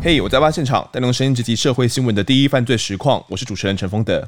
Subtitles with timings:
[0.00, 3.22] 嘿，我在挖现场，带动声音直击社会新闻的第一犯罪实况。
[3.28, 4.26] 我是主持人陈丰德。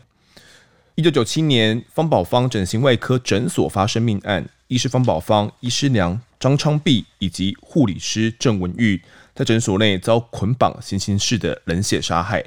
[0.95, 9.01] 一九九七年，方宝芳整形外科诊所发生命案，医师方宝芳、医师娘张昌碧以及护理师郑文玉
[9.35, 12.45] 在诊所内遭捆绑，行刑式的冷血杀害。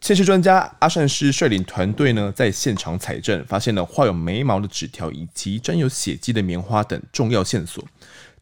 [0.00, 7.84] 鉴识专家阿善师率领团队呢，在现场采证，发现了画有眉毛的纸条以及沾有血迹的棉花等重要线索。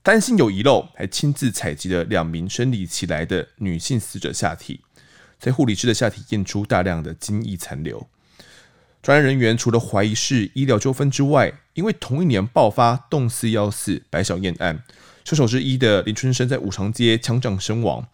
[0.01, 4.80] 担心有遗漏，还亲自采集了两名生理期来的女性死者下体，
[5.41, 8.06] 在护理师的下体验出大量的精液残留。
[9.02, 14.82] 专案人员除了怀疑是医疗纠纷之外，因为同一年爆发洞四幺四白小燕案，
[15.24, 18.06] 凶手之一的林春生在五常街枪战身亡，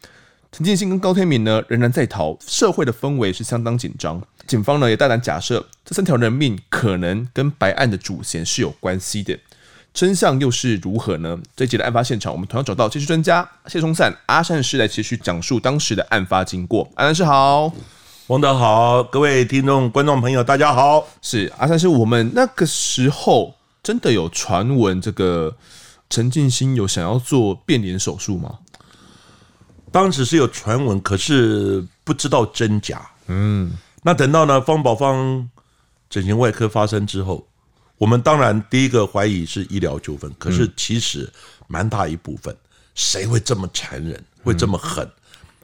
[0.56, 4.22] 陈建新跟高天明呢仍然在逃，社会的氛围是相当紧张。
[4.46, 9.36] 警方呢也大胆假设，这三条人命可能跟白案的主嫌是有关系的。
[9.92, 11.36] 真相又是如何呢？
[11.56, 16.88] 这一集的案发现场，我们同样找到技术专家谢松散阿善师来继续讲述当时的案发经过。
[16.94, 17.72] 阿善师好，
[18.28, 21.04] 王德好，各位听众观众朋友大家好。
[21.20, 25.56] 是阿善师，我们那个时候真的有传闻，这个
[26.08, 28.60] 陈进兴有想要做变脸手术吗？
[29.94, 33.08] 当时是有传闻，可是不知道真假。
[33.28, 35.48] 嗯，那等到呢方宝芳
[36.10, 37.46] 整形外科发生之后。
[37.96, 41.32] 我们当然第一个怀疑是医疗纠纷，可是其实
[41.68, 42.54] 蛮大一部分，
[42.96, 45.08] 谁会这么残忍，会这么狠？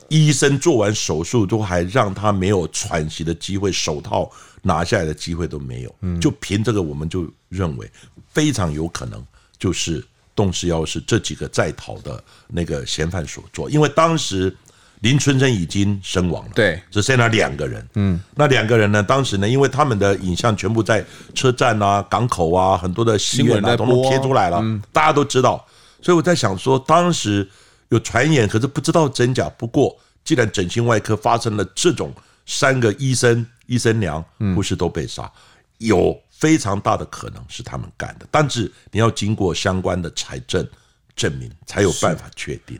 [0.07, 4.31] 医生做完手术都还让他没有喘息的机会，手套
[4.63, 5.95] 拿下来的机会都没有。
[6.21, 7.91] 就凭这个，我们就认为
[8.29, 9.21] 非常有可能
[9.59, 10.07] 就是
[10.41, 14.57] 洞四幺四这几个在逃的那个嫌犯所做，因为当时。
[15.03, 17.89] 林春生已经身亡了，对，只剩下两个人。
[17.95, 19.03] 嗯，那两个人呢？
[19.03, 21.03] 当时呢，因为他们的影像全部在
[21.35, 25.67] 车站啊、港口啊、很多的新闻啊，都贴出来了，大家都知道。
[26.03, 27.49] 所以我在想说，当时
[27.89, 29.49] 有传言，可是不知道真假。
[29.57, 32.13] 不过，既然整形外科发生了这种
[32.45, 34.23] 三个医生、医生娘、
[34.55, 35.33] 护士都被杀，
[35.79, 38.27] 有非常大的可能是他们干的。
[38.31, 40.67] 但是你要经过相关的财政
[41.15, 42.77] 证明，才有办法确定。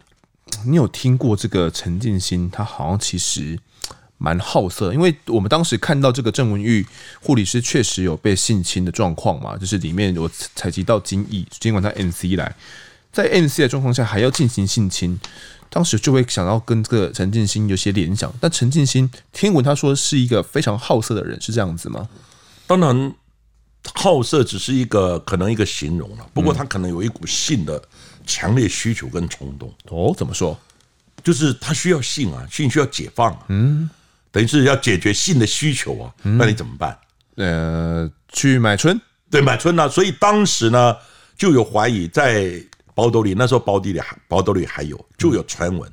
[0.67, 2.51] 你有听过这个陈进兴？
[2.51, 3.57] 他好像其实
[4.19, 6.85] 蛮好色，因为我们当时看到这个郑文玉
[7.21, 12.57] 护理师确实有被性侵的状况嘛，就是里面有采集到精液，尽管他 NC 来，
[13.13, 15.21] 在 NC 的状况下还要进行性侵，
[15.69, 18.33] 当时就会想到跟这个陈进兴有些联想。
[18.41, 22.09] 但陈进兴听闻他说是一个非常好色的人，是这样子吗？
[22.67, 23.15] 当然，
[23.95, 27.83] 好色只是一个可能一个形容了，不过他可能有一股性的。
[28.27, 30.57] 强烈需求跟冲动哦，怎么说？
[31.25, 33.91] 就是他需要性啊，性需要解放，嗯，
[34.31, 36.97] 等于是要解决性的需求啊，那你怎么办？
[37.37, 39.89] 呃，去买春，对，买春啊。
[39.89, 40.97] 所以当时呢，
[41.37, 42.53] 就有怀疑在
[42.95, 45.91] 包兜里，那时候包地里还包兜里还有，就有传闻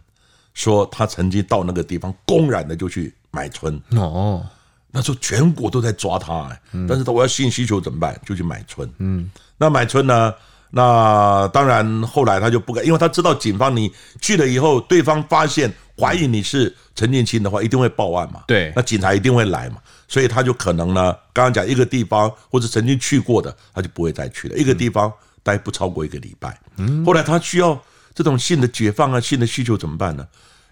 [0.54, 4.46] 说他曾经到那个地方公然的就去买春哦。
[4.92, 8.20] 那时候全国都在抓他，哎，但是他我要性需求怎么办？
[8.26, 10.34] 就去买春，嗯，那买春呢？
[10.70, 13.90] 那当然，后来他就不敢，因为他知道警方你
[14.22, 18.44] 去了以后，对方发现怀疑你是陈建清的话，一定会报案嘛。
[18.46, 19.78] 对，那警察一定会来嘛，
[20.10, 24.58] 所以他就可能呢，刚刚讲一个地方或者曾经去过的，他就不会再去了。
[24.58, 25.12] 一个地方
[25.42, 26.60] 待不超过一个礼拜。
[26.76, 27.82] 嗯，后来他需要
[28.14, 30.28] 这种性的解放啊，性的需求怎么办呢？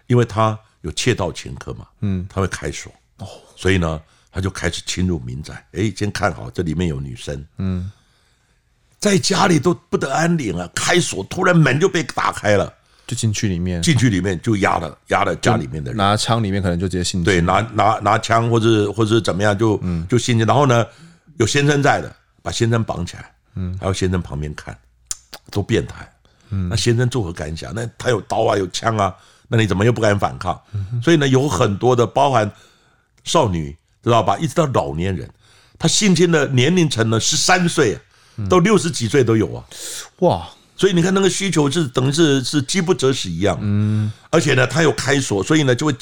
[0.08, 1.86] 因为他有窃盗前科嘛。
[2.02, 4.00] 嗯，他会开锁哦，所以呢，
[4.30, 5.64] 他就开始侵入民宅。
[5.72, 7.44] 哎，先看好这里面有女生。
[7.58, 7.90] 嗯。
[8.98, 10.68] 在家里都不得安宁啊！
[10.74, 12.72] 开锁，突然门就被打开了，
[13.06, 19.76] 就进去里面，进去里面就压了压了家里面的人，拿枪里面可能就直接性侵，对，拿拿拿枪或者或者怎么样就
[20.08, 20.84] 就性侵，然后呢
[21.36, 24.76] 有先生在的，把先生绑起来，嗯，还有先生旁边看，
[25.50, 26.10] 都变态，
[26.48, 27.72] 嗯，那先生作何感想？
[27.74, 29.14] 那他有刀啊有枪啊，
[29.46, 30.58] 那你怎么又不敢反抗？
[31.02, 32.50] 所以呢有很多的包含
[33.26, 35.28] 少女知道吧，一直到老年人，
[35.78, 37.98] 他性侵的年龄层呢十三岁。
[38.50, 39.64] 都六十几岁都有啊，
[40.18, 40.46] 哇！
[40.76, 44.12] 所以你看那个需求是等于是是饥不择食一样，嗯。
[44.28, 45.94] 而且呢，他有开锁，所以呢就会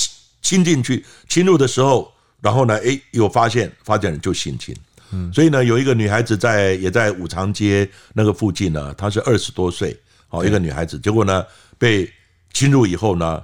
[0.42, 4.74] 侵进去，侵入的时候，然后呢，哎，有发现，发现人就性侵。
[5.12, 5.32] 嗯。
[5.32, 9.96] 所以呢，有一个女孩子在也在五常街那个附近呢，她是二十多岁，
[10.30, 11.46] 哦，一个女孩子，结果呢
[11.78, 12.12] 被
[12.52, 13.40] 侵入以后呢，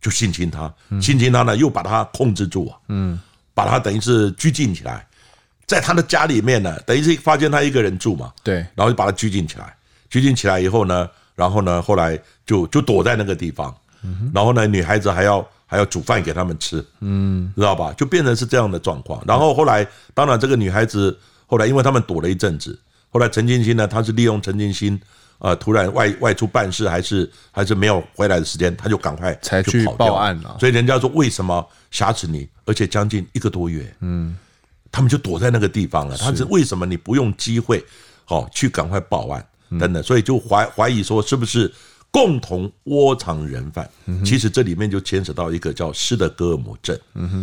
[0.00, 3.18] 就性侵她，性侵她呢又把她控制住啊，嗯，
[3.54, 5.06] 把她等于是拘禁起来。
[5.66, 9.76] 在她的家里面呢，等于是发现她一个人住嘛，对，然后就把她拘禁起来，
[10.08, 13.74] 拘禁起来以后呢，然后呢，后来就就躲在那个地方，
[14.32, 17.92] 然后呢，女孩子还要还要煮饭给他们吃，嗯，知道吧？
[17.92, 19.22] 就变成是这样的状况。
[19.26, 22.78] 然后后来，当然这个女孩子后来，因为他们躲了一阵子，
[23.10, 24.98] 后来陈金星呢，他是利用陈进兴
[25.38, 30.56] 呃突然外外出办事，还是还是没有回来的时间，他就赶快才去报案了。
[30.60, 34.36] 所以人家说为什么挟持你，而且将近一个多月，嗯，
[34.90, 36.16] 他们就躲在那个地方了。
[36.16, 37.84] 他是为什么你不用机会，
[38.24, 39.46] 好去赶快报案
[39.78, 41.72] 等等，所以就怀怀疑说是不是？
[42.10, 43.86] 共同窝藏人犯，
[44.24, 46.98] 其实这里面就牵扯到一个叫斯德哥尔摩症，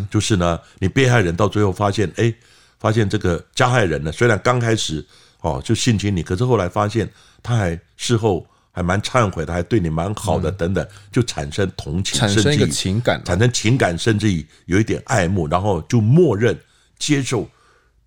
[0.10, 2.34] 就是呢，你被害人到最后发现，哎，
[2.80, 5.06] 发现这个加害人呢，虽然刚开始
[5.42, 7.08] 哦就性侵你，可是后来发现
[7.46, 16.58] 他还事后还蛮忏悔的，还对你蛮好的，等等，就产生同情，产生一个情感，产生情感，甚至于有一点爱慕，然后就默认
[16.98, 17.48] 接受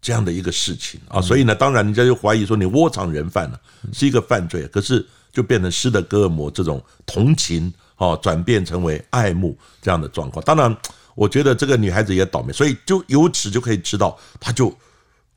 [0.02, 1.00] 这样的一个事情。
[1.08, 3.60] 啊，所以呢，当然人家就怀疑说你窝藏人犯了，
[3.92, 5.06] 是一个犯罪，可是。
[5.30, 10.42] 就变成斯德哥尔摩这种同情，哦，转变成为爱慕这样的状况。
[10.44, 10.74] 当然，
[11.14, 14.74] 我觉得这个女孩子也倒霉，所以就由此就可以知道，她就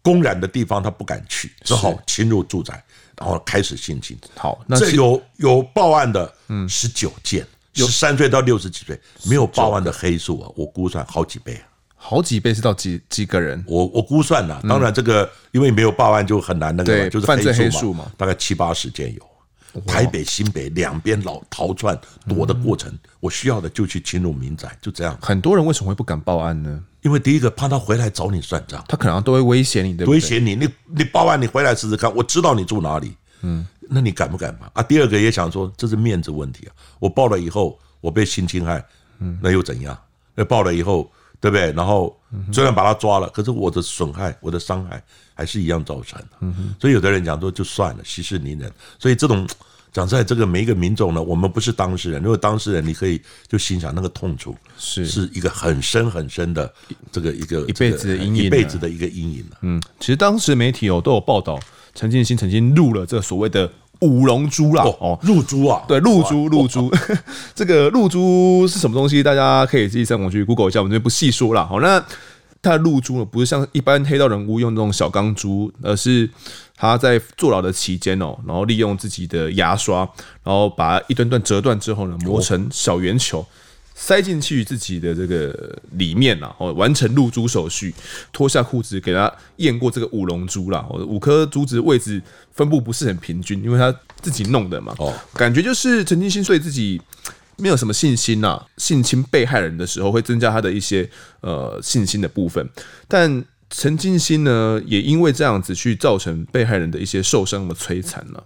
[0.01, 2.83] 公然的地方她不敢去，只好侵入住宅，
[3.21, 4.17] 然后开始性侵。
[4.35, 11.63] 好，那这有有报案的，嗯，十九件，十三岁到六十几岁没有报案的黑数啊，我估算好几倍啊，
[11.95, 13.63] 好几倍是到几几个人？
[13.67, 19.30] 我我估算了，当然这个因为没有报案就很难那个，就是犯罪黑数嘛，大概七八十件有。
[19.85, 25.17] 台北、新北两边老逃窜躲的过程，我需要的就去侵入民宅，就这样。
[25.21, 26.83] 很多人为什么会不敢报案呢？
[27.01, 30.15] 因为第一个怕他回来找你算账，他可能都会威胁你，对不对？
[30.15, 33.15] 威胁你，你你报案，你回来试试看，我知道你住哪里。
[33.41, 34.69] 嗯，那你敢不敢嘛？
[34.73, 36.71] 啊，第二个也想说，这是面子问题啊。
[36.99, 38.83] 我报了以后，我被性侵害，
[39.19, 39.97] 嗯，那又怎样？
[40.35, 41.11] 那报了以后。
[41.41, 41.71] 对不对？
[41.73, 42.15] 然后
[42.53, 45.03] 虽然把他抓了，可是我的损害、我的伤害
[45.33, 46.47] 还是一样造成的。
[46.79, 48.71] 所以有的人讲说就算了，息事宁人。
[48.99, 49.45] 所以这种
[49.91, 52.21] 讲在这个每一个民众呢，我们不是当事人。
[52.21, 56.71] 如果当事人，你可以就心想那个痛楚是是一个很深很深的
[57.11, 59.45] 这个一个一辈子的阴影，一辈子的一个阴影。
[59.61, 61.59] 嗯，其实当时媒体哦都有报道，
[61.95, 63.67] 陈建新曾经录了这个所谓的。
[64.01, 66.91] 五龙珠啦，哦，露珠啊，对，露珠，露珠，
[67.55, 69.23] 这个露珠是什么东西？
[69.23, 71.65] 大家可以自己上网去 Google 一下，我们这边不细说了。
[71.65, 72.03] 好，那
[72.61, 76.29] 它的露珠呢，不是像一般黑道人物用那种小钢珠，而是
[76.75, 79.99] 他在坐牢的期间哦，然后利用自己的牙刷，
[80.43, 83.45] 然后把一段段折断之后呢，磨成小圆球。
[84.03, 87.93] 塞进去自己的这个里面啦，哦，完成入珠手续，
[88.33, 92.19] 脱下裤子给他验过这个五龙珠啦，五颗珠子位置
[92.51, 96.99] 分布不是很平均，因为他自己弄的嘛，哦，感觉就是陈进兴对自己
[97.57, 101.07] 没有什么信心呐，性侵被害人的时候会增加他的一些
[101.41, 102.67] 呃信心的部分，
[103.07, 108.43] 但陈进兴呢，也因为这样子去造成被害人的一些受伤和摧残了。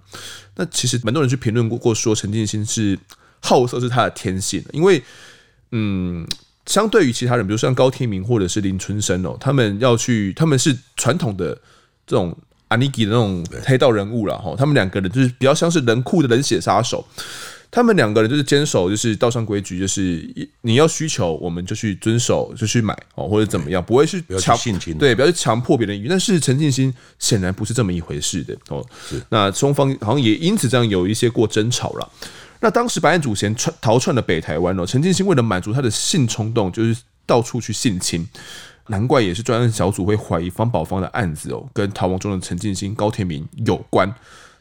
[0.58, 3.00] 那其实蛮多人去评论过过说陈进兴是
[3.40, 5.02] 好色是他的天性，因为。
[5.78, 6.26] 嗯，
[6.66, 11.54] 相对于其他人，比如像高天明或者是林春生哦，他们要去，他们是传统的
[12.08, 12.34] 这种
[12.70, 14.56] 阿尼基的那种黑道人物了哈。
[14.58, 17.06] 他们两个人就是比较像是冷酷的冷血杀手。
[17.72, 20.26] 他们两个人就是坚守就是道上规矩，就是
[20.62, 24.58] 你要需求我们就去遵守，就去买哦，或者怎么样，不会去强
[24.98, 26.06] 对，不要去强迫别人。
[26.08, 28.86] 但是陈进兴显然不是这么一回事的哦。
[29.28, 32.10] 那双方好像也因此这样有一些过争吵了。
[32.60, 38.28] 那当时白案祖贤窜逃窜了北台湾哦，陈进兴为了满足他的性冲动，就是到处去性侵，
[38.88, 44.12] 难怪也是专案小组会怀疑方宝芳的案子哦，跟逃亡中的陈进兴、高天明有关。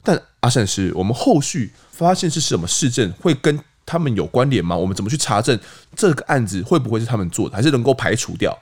[0.02, 4.76] 但阿善师，我们后续发现是什么事证会跟他们有关联吗？
[4.76, 5.58] 我们怎么去查证
[5.96, 8.58] 这个案子会不会是他们做的，还是能够排除掉？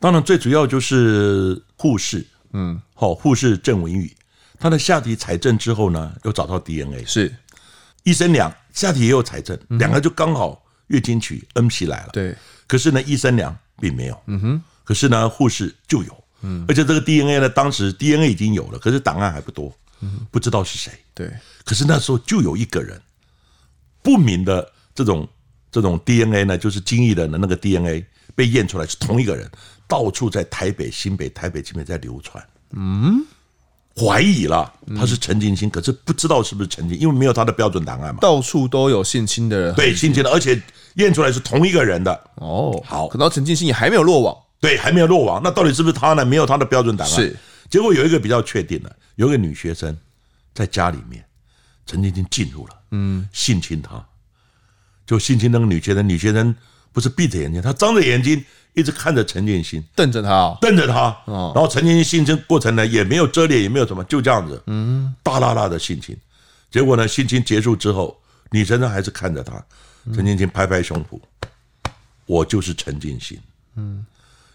[0.00, 4.16] 当然，最主要就是护士，嗯，好，护士郑文宇，
[4.58, 7.34] 他的下体采证之后呢，又找到 DNA，是。
[8.08, 12.10] 医生娘下体也有采证，两个就刚好月经期 N P 来了。
[12.10, 12.34] 对，
[12.66, 14.18] 可是呢，医生娘并没有。
[14.26, 16.24] 嗯哼，可是呢，护士就有。
[16.40, 19.70] 嗯，而且这个 DNA 呢，当时 DNA 已经有了，可是档案还不多，
[20.30, 20.90] 不知道是谁。
[21.12, 21.30] 对，
[21.66, 22.98] 可是那时候就有一个人
[24.02, 25.28] 不明的这种
[25.70, 29.50] 这种 DNA 呢，就是精液的那个 DNA 被验出来是同一个人，
[29.86, 32.42] 到处在台北、新北、台北、新北在流传。
[32.70, 33.22] 嗯。
[33.98, 38.20] 怀疑了他是陈进兴，可是不知道是不是陈进，因为没有他的标准档案嘛。
[38.20, 40.60] 到处都有性侵的人，对性侵的，而且
[40.94, 42.30] 验出来是同一个人的。
[42.36, 45.40] 哦，好，可能陈进兴也还没有落网，对，还没有落网。
[45.42, 46.24] 那到底是不是他呢？
[46.24, 47.14] 没有他的标准档案。
[47.14, 47.36] 是，
[47.68, 49.96] 结果有一个比较确定的，有一个女学生
[50.54, 51.24] 在家里面，
[51.84, 54.04] 陈进兴进入了，嗯，性侵她，
[55.06, 56.54] 就性侵那个女学生，女学生
[56.92, 58.44] 不是闭着眼睛，她张着眼睛。
[58.74, 66.16] 一直看着陈建新，瞪着他、哦，瞪着他，然后陈建新性侵过程呢，也没有遮脸，也没有什么，就这样子，嗯，大剌剌的性侵。
[66.70, 68.16] 结果呢，性侵结束之后，
[68.50, 69.64] 女生呢还是看着他，
[70.14, 71.18] 陈建新拍拍胸脯，
[72.26, 73.38] 我就是陈建新，
[73.76, 74.04] 嗯，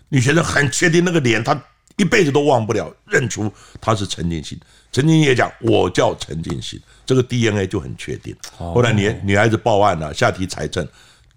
[0.09, 1.59] 女学生很确定那个脸，她
[1.97, 4.59] 一辈子都忘不了，认出他是陈建新。
[4.91, 8.35] 陈建新也讲，我叫陈建新，这个 DNA 就很确定。
[8.57, 10.87] 后来女女孩子报案了，下体财政，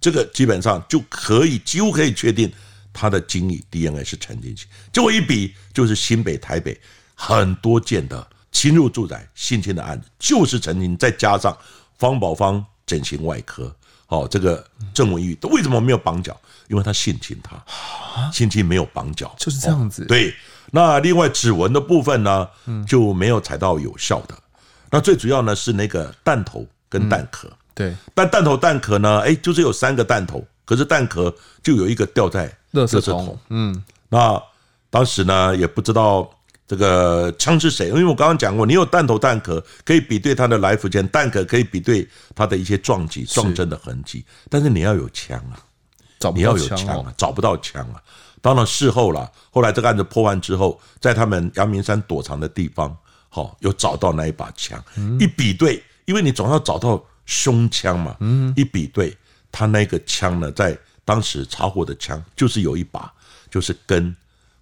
[0.01, 2.51] 这个基本上就可以几乎可以确定
[2.97, 4.67] 他的精液 DNA 是陈进兴。
[4.91, 6.81] 结果一比，就是新北、台北
[7.15, 11.57] 很多件的侵入住宅性侵的案子，就是陈进兴，再加上
[11.99, 13.75] 方宝芳整形外科，
[14.09, 16.35] 哦，这个郑文玉，为什么没有绑脚？
[16.69, 17.63] 因为他性侵他，
[18.33, 20.05] 性侵没有绑脚，就是这样子。
[20.07, 20.35] 对，
[20.73, 22.49] 那另外指纹的部分呢，
[22.89, 24.35] 就没有采到有效的。
[24.91, 27.49] 那最主要呢是那个弹头跟弹壳。
[27.73, 33.39] 对，但弹头弹壳呢，哎，就是有三个弹头，可是弹壳就有一个掉在垃圾桶。
[33.49, 34.39] 嗯，那
[34.91, 36.31] 当时呢也不知道
[36.67, 45.57] 这个枪是谁，因为我刚刚讲过，你有弹头弹壳可以比对它的来福线，弹壳可以比对它的一些撞击撞针的痕迹，但是你要有枪啊。
[46.35, 48.03] 你要有枪啊，找不到枪啊。
[48.41, 52.97] 当然事后了，后来这个案子破案之后，在他们阳明山躲藏的地方，
[53.29, 54.83] 好，有找到那一把枪。
[55.21, 58.17] 一比对，因为你总要找到凶枪嘛。
[58.57, 59.17] 一比对，
[59.57, 63.11] 他那个枪呢，在当时查获的枪就是有一把，
[63.51, 64.15] 就是跟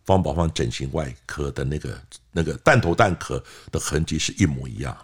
[0.04, 1.98] 方宝芳整形外科的那个
[2.30, 4.96] 那个弹头弹壳的痕迹是一模一样。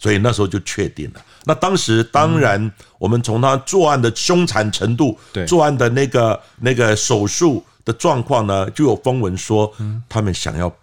[0.00, 1.24] 所以那时候就确定了。
[1.44, 9.72] 那当时当然，我们从他作案的凶残程度，作案的那个那个手术的状况呢，就有风闻说，
[10.08, 10.74] 他们想要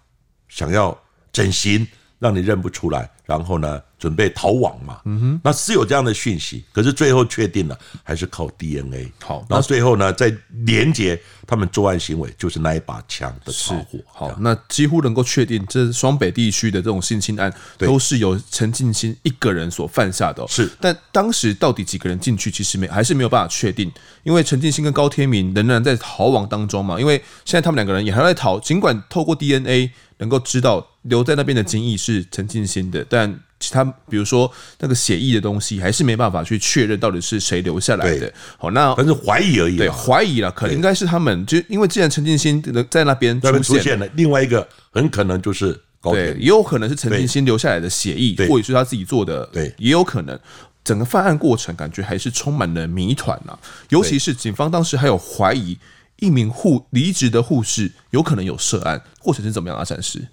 [0.48, 0.98] 想要
[1.30, 1.86] 整形，
[2.18, 5.02] 让你认不出来，然后呢，准备逃亡嘛。
[5.04, 9.12] 嗯哼，那是有这样的讯息，可是最后确定了，还是靠 DNA。
[9.22, 13.98] 好，那最后呢，再连接他们作案行为，就是那一把枪的查获。
[14.06, 20.42] 好，那几乎能够确定，这双北地区的这种性侵案，都是由陈进兴一个人所犯下的。
[20.48, 23.92] 是，但当时到底几个人进去，其实没还是没有办法确定，
[24.22, 26.98] 因为陈进兴跟高天明仍然在逃亡当中嘛。
[26.98, 33.17] 因为现在他们两个人也还在逃，尽管透过 DNA 能够知道留在那边的精液是陈进兴的，但
[33.60, 38.32] 其他比如说那个血液的东西，还是没办法去确认到底是谁留下来的。
[38.56, 39.76] 好，那但是怀疑而已。
[39.76, 41.44] 对，怀疑了，可能应该是他们。
[41.46, 49.44] 就因为既然陈进兴在那边出现了，另外一个很可能就是高也有可能是陈进兴留下来的血液，或者是他自己做的。
[49.46, 50.38] 对，也有可能。
[50.84, 53.58] 整个犯案过程感觉还是充满了谜团呐，
[53.90, 55.76] 尤其是警方当时还有怀疑
[56.20, 59.84] 一名护离职的护士有可能有涉案，过程是怎么样啊？
[59.84, 60.26] 暂时。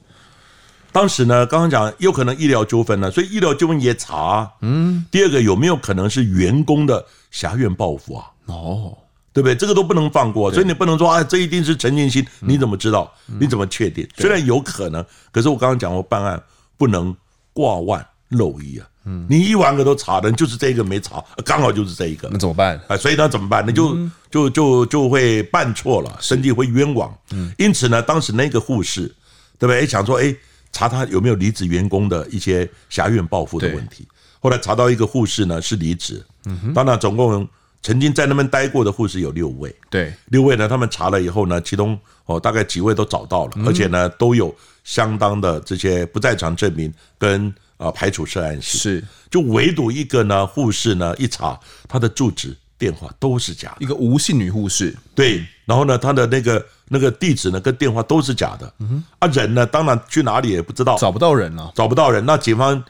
[0.96, 4.50] 当时呢，刚刚讲有可能医疗纠纷呢，所以医疗纠纷也查。
[4.62, 8.32] 嗯，第二个有没有可能是员工的狭怨报复啊？
[8.46, 8.98] 哦，
[9.34, 9.54] 对不对？
[9.54, 13.14] 这个都不能放过，所以你不能说啊，这一定是陈建新，你怎么知道？
[13.26, 14.08] 你怎么确定？
[14.16, 16.42] 虽然有可能，可是我刚刚讲过，办案
[16.78, 17.14] 不能
[17.52, 18.88] 挂腕漏一啊。
[19.04, 22.80] 嗯，你一万个都查的，就是这个没查，刚好就是这一个，那怎么办？
[22.88, 23.62] 啊，所以那怎么办？
[23.68, 23.98] 那就
[24.32, 27.14] 就就就会办错了，身体会冤枉。
[27.34, 29.14] 嗯，因此呢，当时那个护士，
[29.60, 29.86] 对不对？
[29.86, 30.34] 想说，哎。
[30.76, 34.06] 查他有没有离职员工的一些狭怨报复的问题。
[34.42, 36.22] 后来查到一个护士呢是离职，
[36.74, 37.48] 当然总共
[37.82, 39.74] 曾经在那边待过的护士有六位。
[39.90, 44.54] 对，六位呢，他们查了以后呢，其中哦大概几位都找到了，而且呢都有
[44.84, 48.82] 相当的这些不在场证明跟啊排除涉案性。
[48.82, 54.96] 是，就唯独一个呢护士呢一查他的住址电话都是假的，一个吴姓女护士。
[55.14, 56.66] 对，然后呢她的那个。
[56.88, 58.72] 那个地址呢，跟电话都是假的。
[58.78, 62.24] 嗯哼，啊，人呢，当然去哪里也不知道，找不到人了，找不到人。
[62.24, 62.82] 那警方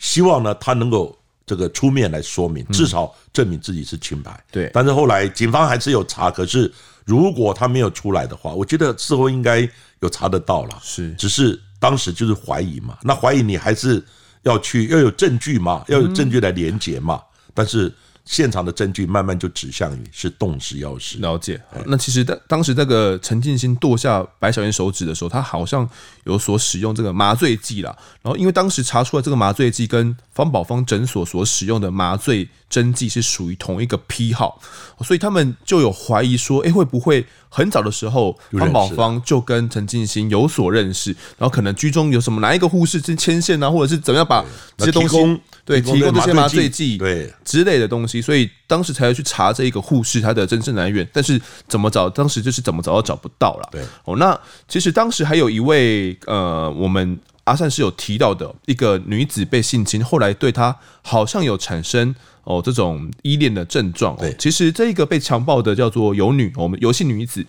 [0.00, 1.16] 希望呢，他能够
[1.46, 4.44] 这个出面来说明，至少证明自己是清白。
[4.50, 6.68] 对，但是后来警方还是有查，可是
[7.04, 9.60] 如果他没有出来的话，我觉得事后应该
[10.00, 10.76] 有查得到了。
[10.82, 14.04] 是，只是当时就是怀疑嘛，那怀疑你还是
[14.42, 17.22] 要去要有证据嘛，要有证据来连结嘛，
[17.54, 17.94] 但是。
[18.30, 21.18] 现场的证据慢慢就指向于是动之钥匙。
[21.20, 21.58] 了解。
[21.86, 25.88] 那其实当当时那个陈进兴剁下白小燕手指的时候，他好像
[26.24, 27.96] 有所使用这个麻醉剂啦。
[28.20, 34.60] 然后因为当时查出来这个麻醉剂跟方宝芳诊所所使用的麻醉针剂是属于同一个批号，
[35.02, 44.44] 所以他们就有怀疑说，哎，会不会很早的时候方宝芳就跟陈进兴有所认识，然后可能居中有什么哪一个护士是牵线啊，或者是怎么样把
[44.76, 45.40] 这些东西。
[45.64, 51.06] 对，提供这些麻醉剂，对之类的东西，所以当时才要去查这一个护士他的真正来源。
[51.12, 53.68] 但是怎么找，当时就是怎么找都找不到了。
[53.70, 57.18] 对，哦，那其实当时还有一位呃，我们
[57.48, 62.14] 阿善是有提到的一个女子被性侵，后来对她好像有产生
[62.44, 64.16] 哦这种依恋的症状。
[64.16, 67.44] 对，其实这一个被强暴的叫做游女，我们游戏女子，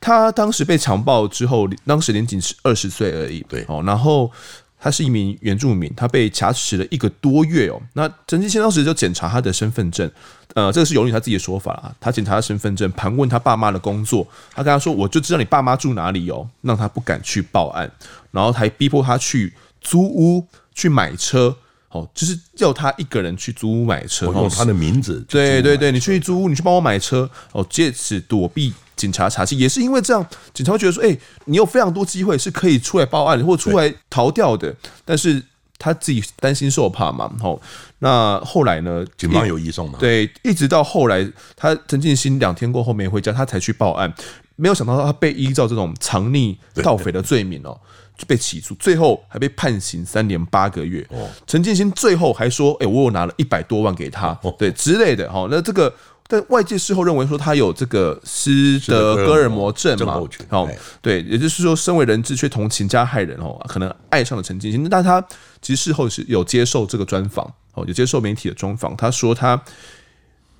[0.00, 3.44] 她当时被强暴之后，当时年仅是二十岁而已。
[3.48, 4.30] 对，哦，然后。
[4.80, 7.80] 他是一名原住民，他被挟持了一个多月哦。
[7.94, 10.08] 那陈金谦当时就检查他的身份证，
[10.54, 11.94] 呃，这个是由于他自己的说法啊。
[12.00, 17.90] 他检查他身份证，盘问他爸妈的工作，他跟他说：“我就知道你爸妈住哪里哦。”让他不敢去报案，
[18.30, 21.56] 然后还逼迫他去租屋去买车，
[21.90, 25.24] 哦，就是要他一个人去租屋买车，用他的名字。
[25.28, 28.72] 对对对，你去租屋，你去帮我买车哦，借此躲避。
[28.94, 34.74] 警察查缉也是因为这样，警察会觉得说：“哎、欸，你有非常多机会是可以出来报案或者出来逃掉的。”
[35.06, 35.40] 但是
[35.78, 37.30] 他自己担心受怕嘛。
[37.40, 37.62] 吼，
[38.00, 39.04] 那后来呢？
[39.16, 39.98] 警方有移送吗？
[40.00, 44.12] 对，一直到后来，他陈进兴两天过后没回家，他才去报案。
[44.56, 47.80] 没有想到他被依照这种藏匿盗匪的罪名哦，
[48.18, 51.06] 就被起诉，最后还被判刑三年八个月。
[51.10, 55.94] 哦，陈建新最后还说：“哎、欸，我有拿了一百多万给他，对之类的。”哈，那这个。
[56.30, 60.20] 但外界事后认为说他有这个斯德哥尔摩症嘛？
[60.50, 60.68] 哦，
[61.00, 64.86] 对，也就是说，身为人质却同情加害人哦，可能爱上了陈建新。
[64.90, 65.24] 但他
[65.62, 69.58] 其实事后是有接受这个专访哦，有接受媒体的专访，他说他。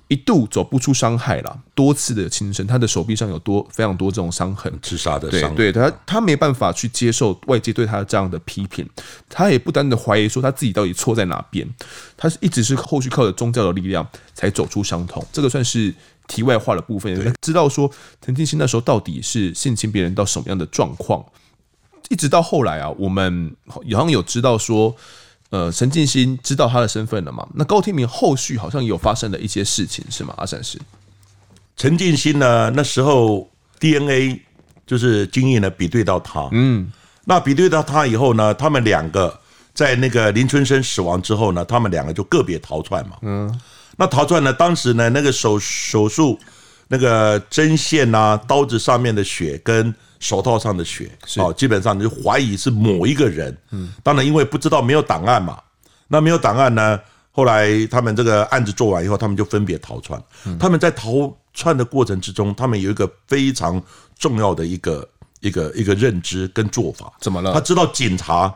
[0.09, 5.53] 一度走不出伤害了，多次的轻生，他的手臂上有多非常多这种伤痕，自杀的伤。
[5.53, 8.83] 对，对他，他没办法去接受外界对他这样的批评，
[9.29, 11.67] 他也不单的怀疑说他自己到底错在哪边，
[12.17, 15.23] 他是一直是后续靠着宗教的力量才走出伤痛。
[15.31, 15.93] 这个算是
[16.27, 21.23] 题外话的部分，知道说陈进兴那时候到底是性侵别人到什么样的状况，
[22.09, 24.95] 一直到后来啊，我们好像有知道说。
[25.51, 27.47] 呃，陈进兴知道他的身份了嘛？
[27.55, 30.31] 那高天明后续好像有发生了一些事情，是吗？
[30.37, 30.79] 阿善师，
[31.75, 32.69] 陈进兴呢？
[32.75, 34.39] 那时候 DNA
[34.85, 36.91] 就是精液呢比对到他，嗯，
[37.25, 39.39] 那比对到他以后呢，他们两个
[39.73, 43.59] 在那个林春生死亡之后呢，他们两个就个别逃窜嘛，嗯，
[43.97, 46.37] 那逃窜呢，当时呢，那个手手术
[46.89, 49.95] 那个针线啊，刀子上面的血跟。
[50.19, 53.57] 手套上的血，哦，基本上就怀疑是某一个人。
[53.71, 55.59] 嗯，当然因为不知道没有档案嘛，
[56.07, 56.99] 那没有档案呢，
[57.31, 60.21] 后来他们这个案子做完以后，他们就分别逃窜。
[60.59, 63.81] 他们在逃窜的过程之中，他们有一个非常
[64.17, 65.07] 重要的一个
[65.39, 67.13] 一个一个认知跟做法。
[67.21, 67.53] 怎么了？
[67.53, 68.53] 他知道警察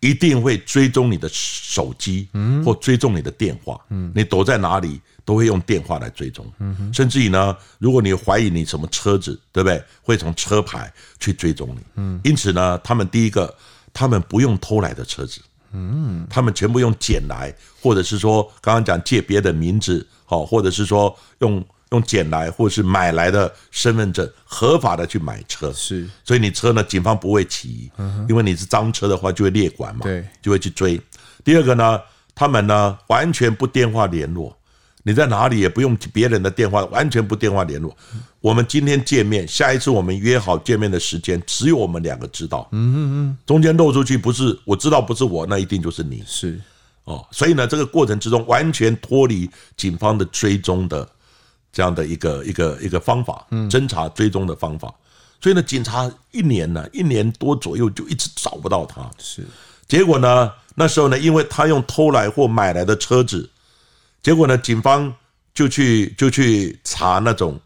[0.00, 5.00] 一定会追踪你的手机，嗯，或追踪你的电话，嗯，你躲在哪里？
[5.24, 6.44] 都会用电话来追踪，
[6.92, 9.82] 甚至于呢，如果你怀疑你什么车子，对不对？
[10.02, 12.20] 会从车牌去追踪你。
[12.24, 13.54] 因此呢，他们第一个，
[13.92, 15.40] 他们不用偷来的车子，
[15.72, 25.72] 嗯他们全部用捡来，或者是说刚刚讲借别的名字，好，或者是说用用捡来，或者是买来的身份证，合法的去买车。
[25.72, 27.90] 是，所以你车呢，警方不会起疑，
[28.28, 31.00] 因为你是赃车的话，就会列管嘛，对，就会去追。
[31.44, 32.00] 第二个呢，
[32.34, 34.56] 他们呢完全不电话联络。
[35.04, 37.96] 你在哪里也不用别人的电话，完全不电话联络。
[38.40, 42.68] 我们今天见面，下一次我们约好见面的时间，只有我们两个知道。
[42.70, 46.22] 嗯嗯嗯，中间漏出去不是我知道，不是我，那一定就是你。
[46.26, 46.60] 是
[47.04, 51.08] 哦，所以呢，这个过程之中完全脱离警方的追踪的
[51.72, 54.92] 这样的一个一个一个方法，侦查追踪的方法。
[55.40, 59.10] 所以呢，警察一年呢，一年多左右就一直找不到他。
[59.18, 59.44] 是，
[59.88, 63.50] 结果呢，那时候呢，因为他用偷来或买来的车子。
[64.22, 65.12] 结果呢，警方
[65.52, 67.58] 就去就去查那种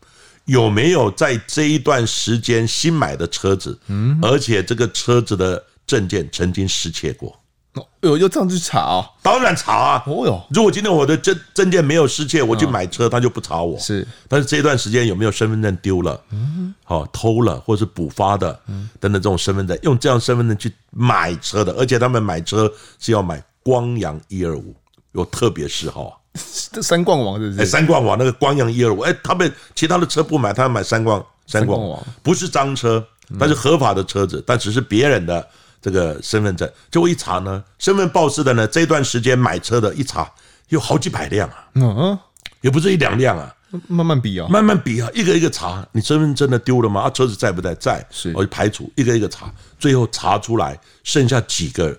[0.47, 7.39] 有没有在这一段时间新买的车子，嗯，而且这个车子的证件曾经失窃过。
[7.75, 9.11] 哦，哟，要这样去查啊？
[9.21, 10.03] 当然查啊！
[10.07, 13.79] 哦哟，如果今天我的证证件没有失窃，我去买车，他就不查我。
[13.79, 16.19] 是，但是这一段时间有没有身份证丢了？
[16.31, 24.75] 嗯，好，偷了，或是补发的，嗯，等等这种身份证，用这样身份证去买车的，而且他们买车是要买光阳一二五，
[25.13, 26.19] 有特别嗜好。
[26.26, 26.26] 这
[26.83, 27.63] 三冠王是不是？
[27.63, 33.05] 哎，三冠王那个光阳一二五，哎，他们其他的车不买，他们买三冠三冠王，不是赃车，
[33.39, 35.47] 但是合法的车子，但只是别人的
[35.81, 36.71] 这个身份证。
[36.91, 40.31] 结果一查呢，身份报失的呢，这段时间买车的，一查
[40.69, 42.19] 有好几百辆啊，嗯，
[42.61, 43.55] 也不是一两辆啊，
[43.87, 47.03] 慢慢比啊，慢慢比啊，一个一个查，你身份证真的丢了吗？
[47.03, 47.75] 啊，车子在不在？
[47.75, 51.97] 在，是，我就排除，一个一个查，最后查出来剩下几个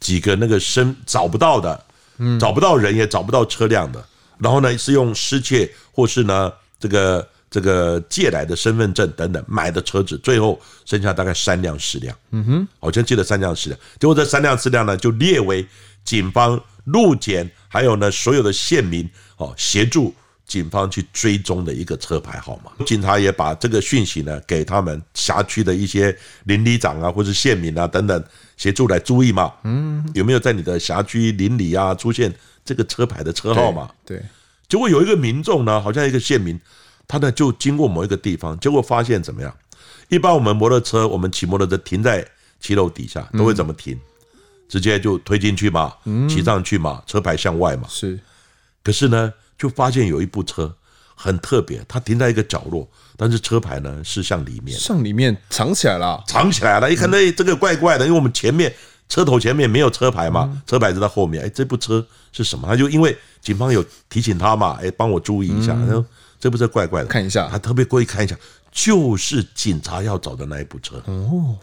[0.00, 1.82] 几个那个身找不到的。
[2.18, 4.04] 嗯，找不到人也找不到车辆的，
[4.38, 12.16] 然后呢是用失窃或是呢这个这个借来的身份证等等买的车子，最后剩下大概三辆四辆。
[12.30, 15.66] 嗯哼，好像记得三辆四辆，结果这三辆四辆呢就列为
[16.04, 20.14] 警方路检还有呢所有的县民哦协助
[20.46, 22.70] 警方去追踪的一个车牌号码。
[22.86, 28.24] 警察也把这个讯息呢给他们辖区的一些邻里长啊或者县民啊等等。
[28.56, 29.52] 协助来注意嘛？
[29.64, 32.32] 嗯，有没有在你的辖区邻里啊出现
[32.64, 33.90] 这个车牌的车号嘛？
[34.06, 34.22] 对，
[34.68, 36.58] 结果有一个民众呢，好像一个县民，
[37.08, 39.52] 他呢就经过某一个地方，结果发现怎么样？
[40.08, 42.24] 一般我们摩托车，我们骑摩托车停在
[42.60, 43.98] 骑楼底下都会怎么停？
[44.68, 45.92] 直接就推进去嘛，
[46.28, 47.88] 骑上去嘛，车牌向外嘛。
[47.88, 48.16] 是，
[48.84, 50.74] 可是呢，就发现有一部车
[51.14, 56.92] 很特别，它停在一个角落，但是车牌呢是向里面，向里面藏起来了，藏起来了。
[56.92, 58.74] 一看，哎，这个怪怪的，因为我们前面
[59.08, 61.44] 车头前面没有车牌嘛，车牌就在后面。
[61.44, 62.66] 哎，这部车是什么？
[62.66, 65.72] 他就因为警方有提醒他嘛，哎，帮我注意一下。
[65.72, 66.04] 然后
[66.40, 68.36] 这部车怪怪的，看一下，他特别过去看一下，
[68.72, 71.02] 就是警察要找的那一部车。
[71.06, 71.56] 哦。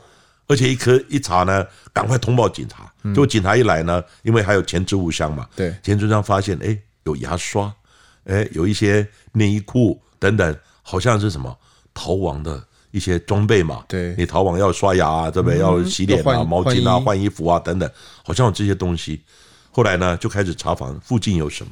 [0.48, 2.92] 而且一颗一查呢，赶快通报警察。
[3.04, 7.74] 结果警察一来呢，因为还有前置物箱嘛，对，前置物箱发现，哎，有牙刷，
[8.26, 11.58] 哎，有一些内衣裤等等，好像是什么
[11.94, 13.84] 逃亡的一些装备嘛。
[13.88, 15.60] 对，你逃亡要刷牙啊，对不对？
[15.60, 17.90] 要洗脸啊，毛巾啊，换衣服啊等等，
[18.24, 19.22] 好像有这些东西。
[19.72, 21.72] 后来呢，就开始查房附近有什么。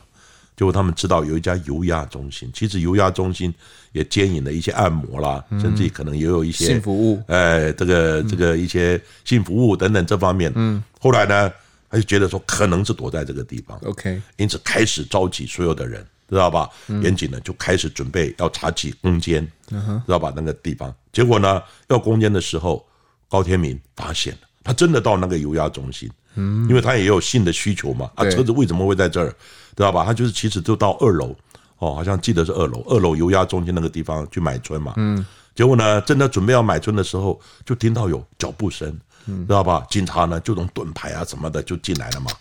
[0.56, 3.54] 结果他们知道有一家油压中心，其实油压中心
[3.94, 10.52] 也兼营了一些按摩啦，甚至可能也有一些性服务，哎，这个这个一些性服务等等这方面。
[10.56, 11.50] 嗯，后来呢，
[11.90, 16.70] 他就觉得说可能是躲在这个地方，OK，因此开始召集所有的人，知道吧？
[17.02, 19.76] 严警呢就开始准备要查起攻坚，知
[20.08, 20.32] 道吧？
[20.36, 22.86] 那个地方，结果呢要攻坚的时候，
[23.28, 29.30] 高天明发现了，他真的到那个油压中心，嗯，因为他也有性的需求嘛，啊，车子为什么会在这儿？
[29.76, 30.06] 知道吧？
[30.06, 31.36] 他就是其实就到二楼
[31.80, 34.94] 哦，好像记得是二楼，二楼油压中心那个地方去买春嘛。
[34.98, 35.26] 嗯。
[35.56, 39.86] 结果呢，正在准备要买春的时候，就听到有脚步声，知道吧？
[39.90, 42.32] 警察呢就从盾牌啊什么的就进来了嘛，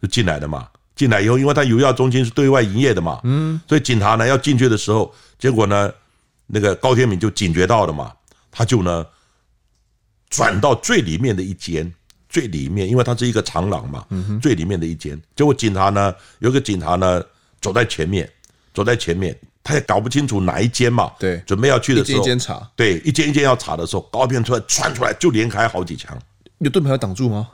[0.00, 0.68] 就进来了嘛。
[1.00, 5.90] 进来以后，因为他油药中心是对外营业的嘛，嗯，所以警察呢要进去的时候，结果呢，
[6.46, 8.12] 那个高天明就警觉到了嘛，
[8.50, 9.06] 他就呢
[10.28, 11.90] 转到最里面的一间。
[12.32, 14.06] 最里面，因为它是一个长廊嘛，
[14.40, 15.20] 最里面的一间。
[15.34, 17.20] 结果警察呢，有个警察呢
[17.60, 18.30] 走在前面，
[18.72, 21.10] 走在前面，他也搞不清楚哪一间嘛。
[21.18, 22.70] 对，准备要去的时候，一间查。
[22.76, 26.16] 对，一间一间要查的时候，高片突然窜出来，就连开好几枪。
[26.58, 27.48] 有盾牌要挡住吗？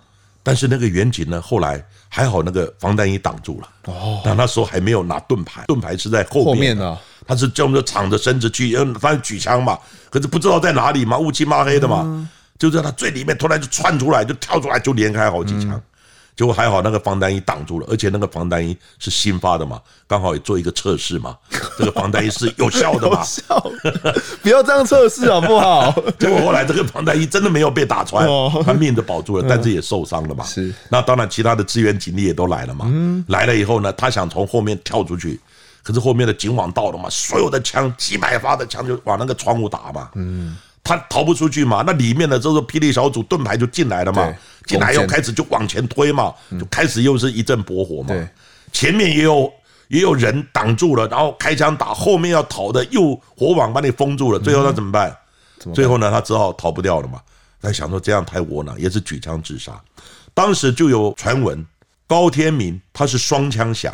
[0.46, 3.68] 但是那个远景呢，后来还好，那个防弹衣挡住了。
[3.86, 6.46] 哦，但那时候还没有拿盾牌，盾牌是在后面。
[6.46, 9.76] 后面呢，他是这么敞着身子去，然后他举枪嘛，
[10.08, 12.28] 可是不知道在哪里嘛，乌漆嘛黑的嘛。
[12.60, 15.82] 就在他最里面，突然就窜出来，就跳出来，就连开好几枪。
[16.36, 21.34] 结果还好，那个防弹衣挡住了，而且那个防弹衣是新发的嘛，刚好也做一个测试嘛。
[21.78, 23.20] 这个防弹衣是有效的嘛？
[23.20, 23.72] 有效，
[24.42, 25.90] 不要这样测试好不好？
[26.18, 28.28] 结 果后来这个防弹衣真的没有被打穿，
[28.64, 30.44] 他命都保住了，但是也受伤了嘛。
[30.44, 30.70] 是。
[30.90, 32.86] 那当然，其他的支援警力也都来了嘛。
[33.28, 35.40] 来了以后呢，他想从后面跳出去，
[35.82, 40.10] 可是后面的警网到了嘛，所有的枪几百发的枪就往那个窗户打嘛。
[40.14, 40.54] 嗯。
[40.86, 41.82] 他逃不出去嘛？
[41.84, 44.32] 那里面的这个霹雳小组盾牌就进来了嘛？
[44.66, 48.14] 进来又开始就往前推嘛，就开始又是一阵搏火嘛。
[48.72, 49.52] 前面也有
[49.88, 54.38] 也有人挡住了，然后开枪打，后面要逃的又火网把你封住了。
[54.38, 55.16] 最后他怎么办？
[55.74, 57.20] 最后呢，他只好逃不掉了嘛。
[57.60, 59.72] 他想说这样太窝囊，也是举枪自杀。
[60.34, 61.66] 当时就有传闻，
[62.06, 63.92] 高天明他是双枪侠，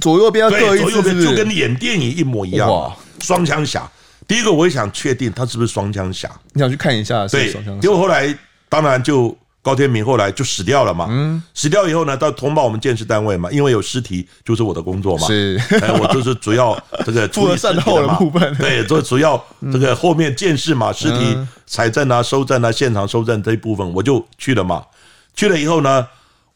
[0.00, 3.90] 左右边要各一次，左右边就跟演电影一模一样，双枪侠。
[4.26, 6.28] 第一个，我也想确定他是不是双枪侠。
[6.52, 7.52] 你想去看一下是是？
[7.62, 8.36] 对，结果后来
[8.68, 11.06] 当然就高天明后来就死掉了嘛。
[11.08, 15.26] 嗯，死掉以后呢，到通报我们建设单位嘛，因为有尸体就是我的工作嘛。
[15.28, 15.60] 是，
[16.00, 18.52] 我就是主要这个 处理善后的部分。
[18.56, 24.84] 对，就主要这个后面建设嘛，尸体采证啊、收证啊、现场收证这一部分，我就去了嘛。
[25.34, 26.04] 去了以后呢，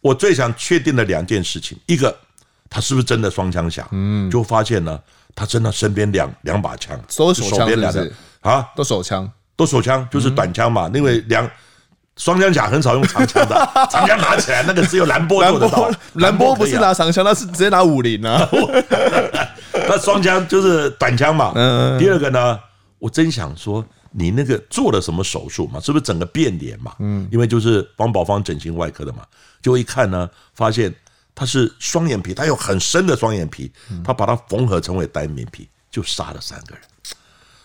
[0.01, 2.17] 我最想确定的两件事情，一个
[2.69, 3.87] 他是不是真的双枪侠？
[3.93, 4.99] 嗯，就发现呢。
[5.35, 8.13] 他真的身边两两把枪，都手枪是不是？
[8.41, 10.91] 啊，都手枪，都手枪，就是短枪嘛。
[10.95, 11.49] 因为两
[12.17, 13.55] 双枪甲很少用长枪的，
[13.91, 15.91] 长枪拿起来那个只有兰波做得到。
[16.15, 18.49] 兰波不是拿长枪，那是直接拿五零啊。
[19.89, 21.53] 那双枪就是短枪嘛。
[21.99, 22.59] 第二个呢，
[22.99, 25.79] 我真想说，你那个做了什么手术嘛？
[25.81, 26.93] 是不是整个变脸嘛？
[26.99, 29.21] 嗯，因为就是帮宝方整形外科的嘛。
[29.63, 30.95] 就一看呢，发现。
[31.41, 33.73] 他是双眼皮，他有很深的双眼皮，
[34.05, 36.83] 他把它缝合成为单眼皮，就杀了三个人。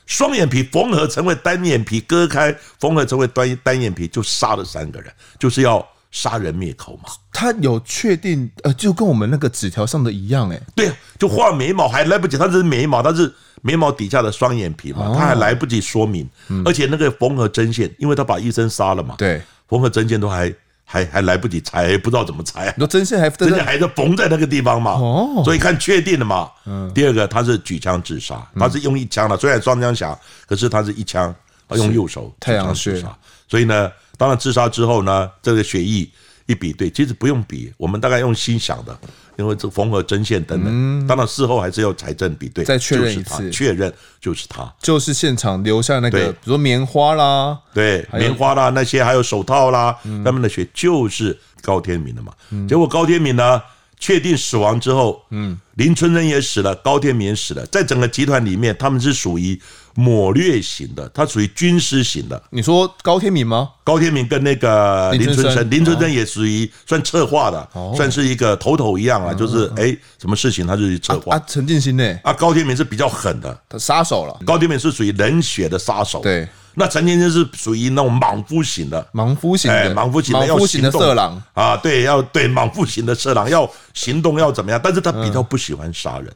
[0.05, 7.09] 双眼皮缝合成为单眼皮，割开缝合成为单单眼皮，就杀了三个人，就是要杀人灭口嘛。
[7.33, 13.29] 他有确定，呃，就跟我们那个纸条上的一样，哎，对啊，就画眉毛还来不及，他是眉毛，他是
[13.61, 16.25] 眉毛底下的双眼皮嘛，他还来不及说明，
[16.63, 20.55] 而且那个缝合针线，因为他把医生杀了嘛，对，缝合针线都还。
[20.85, 22.71] 还还来不及拆，不知道怎么拆。
[22.77, 24.91] 你说针线还针线还是缝在那个地方嘛？
[24.91, 26.49] 哦，所以看确定了嘛。
[26.65, 26.89] 嗯。
[26.93, 30.17] 第二个，他是举枪自杀，他是用一枪的，虽然双枪侠，
[30.47, 31.33] 可是他是一枪，
[31.67, 33.03] 他用右手太阳穴。
[33.47, 36.07] 所以呢，当然自杀之后呢，这个血液
[36.45, 38.97] 一比对，其实不用比，我们大概用心想的。
[39.37, 52.31] 因为这缝合针线等等，当然事后还是要财政比对，再确认一次，确认就是他，就是现场留下那个，比如说棉花啦，对，棉花啦那些，还有手套啦，他们的血就是高天明的嘛。
[52.67, 53.61] 结果高天明呢，
[53.99, 59.59] 确定死亡之后，嗯，林春生也死了，高天明也死了，在整个集团里面，他们是属于
[59.95, 62.41] 谋略型的，他属于军师型的。
[62.51, 63.69] 你说高天明吗？
[63.84, 71.36] 高天明跟那个林春生，林春生也属于算策划的，算是一个头头一样啊，就是哎，什么事情他就去策划。
[71.36, 72.19] 啊，陈进兴呢？
[72.23, 74.38] 啊，高天明是比较狠的，他杀手了。
[74.45, 76.19] 高天明是属于冷血的杀手。
[76.21, 76.47] 对。
[76.77, 84.77] 那陈进兴是属于那种莽夫型的，莽夫型的，莽夫型的，莽夫型的色狼啊，对，要对莽夫型的色狼要行动要怎么样？
[84.84, 86.29] 但是他比较不喜欢杀人。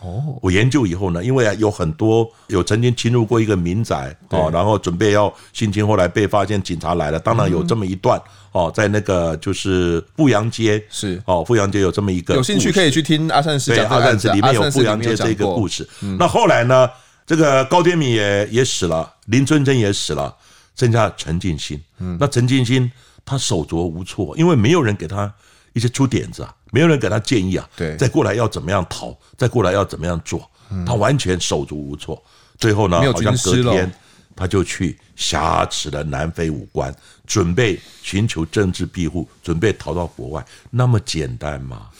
[0.00, 7.18] 哦，我研究以后呢，因为有很多有曾经侵入过一个民宅哦，然后准备要性侵，后来被发现，警察来了。
[7.18, 8.20] 当然有这么一段
[8.52, 15.88] 哦，在那个就是富阳街是哦，富阳街有这么一个，有兴趣可以去听阿善师讲阿善师里面有富阳街这个故事。
[16.18, 16.88] 那后来呢？
[17.26, 20.36] 这个高天敏也也死了，林春生也死了，
[20.76, 21.80] 剩下陈进兴。
[21.98, 22.92] 嗯，那陈进兴
[23.24, 25.32] 他手足无措，因为没有人给他
[25.74, 27.68] 一些出点子啊，没有人给他建议啊。
[27.76, 30.50] 对，再过来要怎么样逃，再过来要怎么样做，
[30.86, 32.20] 他完全手足无措。
[32.56, 33.92] 最后呢，好像隔天
[34.34, 36.94] 他就去挟持了南非武官，
[37.26, 40.42] 准备寻求政治庇护，准备逃到国外。
[40.70, 41.90] 那么简单吗？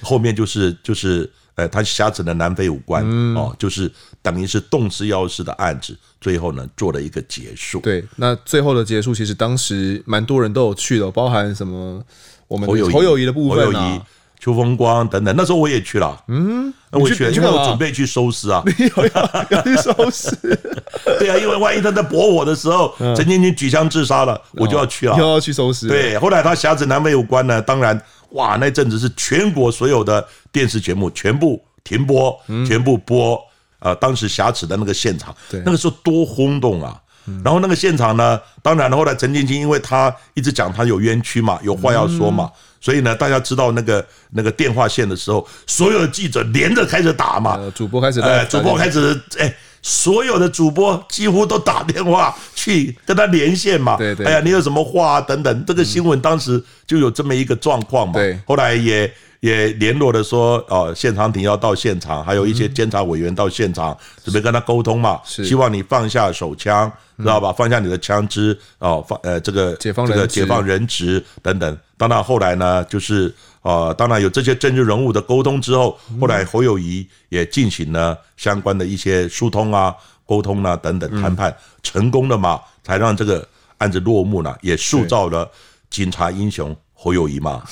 [0.00, 1.30] 后面就是就是。
[1.58, 3.92] 呃，他挟持了南非武官，嗯、哦，就是
[4.30, 7.80] 等于是动之要事的案子，最后呢做了一个结束。
[7.80, 12.02] 对，那最后的结束，其实当时蛮多人都有去的，包含什么
[12.46, 14.00] 我们侯友谊的部分、啊、侯友宜、
[14.40, 15.34] 邱风光等等。
[15.36, 20.36] 那时候我也去了，嗯，那我去，因为我准备去收尸啊， 你有要要去收尸？
[21.18, 25.88] 对啊，因为万一他在搏我的时候，陈建军举枪自杀了，我就要去了，又要去收尸。
[25.88, 28.00] 对，后来他挟持南非有关呢，当然。
[28.32, 33.40] 哇，那阵子是全国所有的电视节目全部停播，全部播。
[33.80, 37.00] 呃，当时挟持的那个现场，那个时候多轰动啊！
[37.44, 49.54] 然后那个现场呢，当然后来陈建清，因为他一直讲他有冤屈嘛，有话要说嘛，所以呢，大家知道那个那个电话线的时候，所有的记者连着开始打嘛，主播开始，哎，主播开始，哎。
[49.80, 54.26] 所有的主播几乎都打电话去跟他连线嘛，对对。
[54.26, 55.20] 哎呀，你有什么话啊？
[55.20, 58.14] 等等，这个新闻当时就有这么一个状况嘛。
[58.14, 58.36] 对。
[58.44, 65.20] 后来也也联络了说，哦，谢长庭要到现场，还有一些监察委员到现场，准备跟他沟通嘛。
[65.24, 67.52] 希望你放下手枪，知道吧？
[67.52, 71.78] 放下你的枪支，哦，放呃这个这个解放人质等等。
[71.96, 73.34] 当然后来呢，就是。
[73.60, 83.46] 啊，当然有这些政治人物的沟通之后，后来侯友谊也进行了相关的一些疏通啊、沟通啊等等谈判，成功了嘛，才让这个
[83.78, 85.46] 案子落幕了，也塑造了
[85.90, 87.62] 警察英雄侯友谊嘛。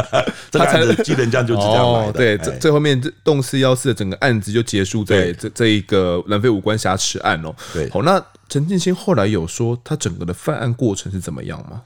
[0.52, 2.12] 这个案子技能奖就是这样来的。
[2.12, 7.54] 对，最最后面这动四幺四的整个案子就结束在这这一个南非五官挟持案哦。
[7.72, 11.80] 对，好，那陈进兴后来有说他整个的犯案过程是怎么样吗？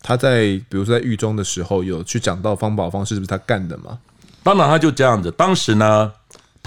[0.00, 3.98] 他在比如说在狱中的时候，有去讲到方宝芳是不是他干的吗？
[4.44, 5.28] 当然，他就这样子。
[5.32, 6.12] 当时呢，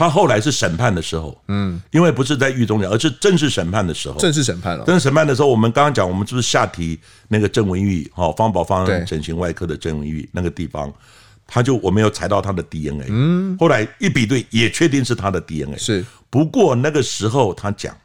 [0.02, 4.18] 他后来是审判的时候，嗯，因为不是在狱中讲，而是正式审判的时候。
[4.20, 4.84] 正式审判了。
[4.84, 8.10] 正式审判的时候，我们刚刚讲，我们是不是下提那个郑文玉？
[8.16, 10.92] 哈，方宝方整形外科的郑文玉那个地方，
[11.46, 13.06] 他就我没有采到他的 DNA。
[13.10, 15.78] 嗯，后来一比对，也确定是他的 DNA。
[15.78, 16.04] 是。
[16.32, 17.96] 不过那个时候他讲，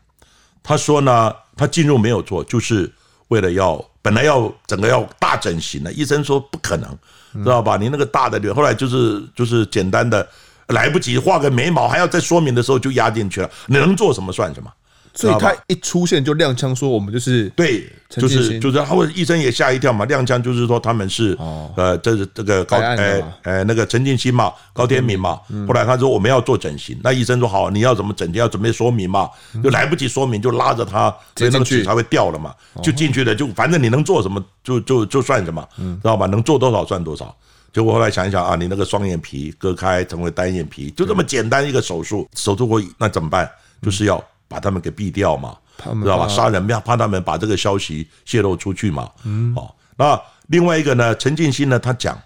[0.63, 2.93] 他说呢，他进入没有错，就是
[3.29, 3.83] 为了要。
[4.03, 6.97] 本来要整个要大整形的，医生说不可能，
[7.43, 7.77] 知道吧？
[7.77, 10.25] 你那个大的脸，后来就是就是简单的，
[10.69, 13.51] 来不及画个眉毛，还要再说明的时候就压进去了。
[13.67, 14.71] 你能做什么算什么？
[15.15, 20.05] 所以他一出现就亮枪说我们就是对，就是就是，他会医生也吓一跳嘛。
[20.05, 21.35] 亮枪就是说他们是
[21.75, 25.41] 呃，这是这个高呃呃那个陈进新嘛，高天明嘛。
[25.67, 29.27] 后来他说我们要做整形，那医生说好，你要怎么整形要准备说明嘛，
[29.65, 36.27] 就来不及说明就拉着他，所以那个纸才会掉了嘛，就进去了，就反正你能做什么就就就算什么，知道吧？
[36.27, 37.35] 能做多少算多少。
[37.77, 43.47] 结果后来想一想啊，你那个双眼皮割开成为单眼皮，就这么简单一个手术，手术过那怎么办？
[43.83, 44.25] 就是要。
[44.49, 46.29] 把他们给毙掉嘛，知道吧？
[46.29, 49.11] 杀人不要怕他们把这个消息泄露出去嘛。
[49.25, 52.17] 嗯，哦，那另外一个呢，陈进兴呢，他讲，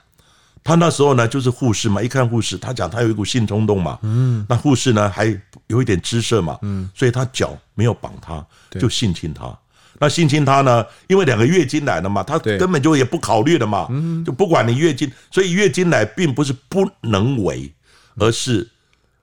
[0.63, 3.99] 他那时候呢就是护士嘛，一看护士，他讲他有一股性冲动嘛。
[4.03, 5.35] 嗯，那护士呢还
[5.69, 6.59] 有一点姿色嘛。
[6.61, 8.45] 嗯，所以他脚没有绑他，
[8.79, 9.59] 就性侵他。
[10.01, 13.87] 那性侵他呢，因为两个月经来了嘛，他根本就也不考虑的嘛。
[13.91, 17.73] 嗯，就不管你月经，所以月经来并不是不能为，
[18.17, 18.69] 而是。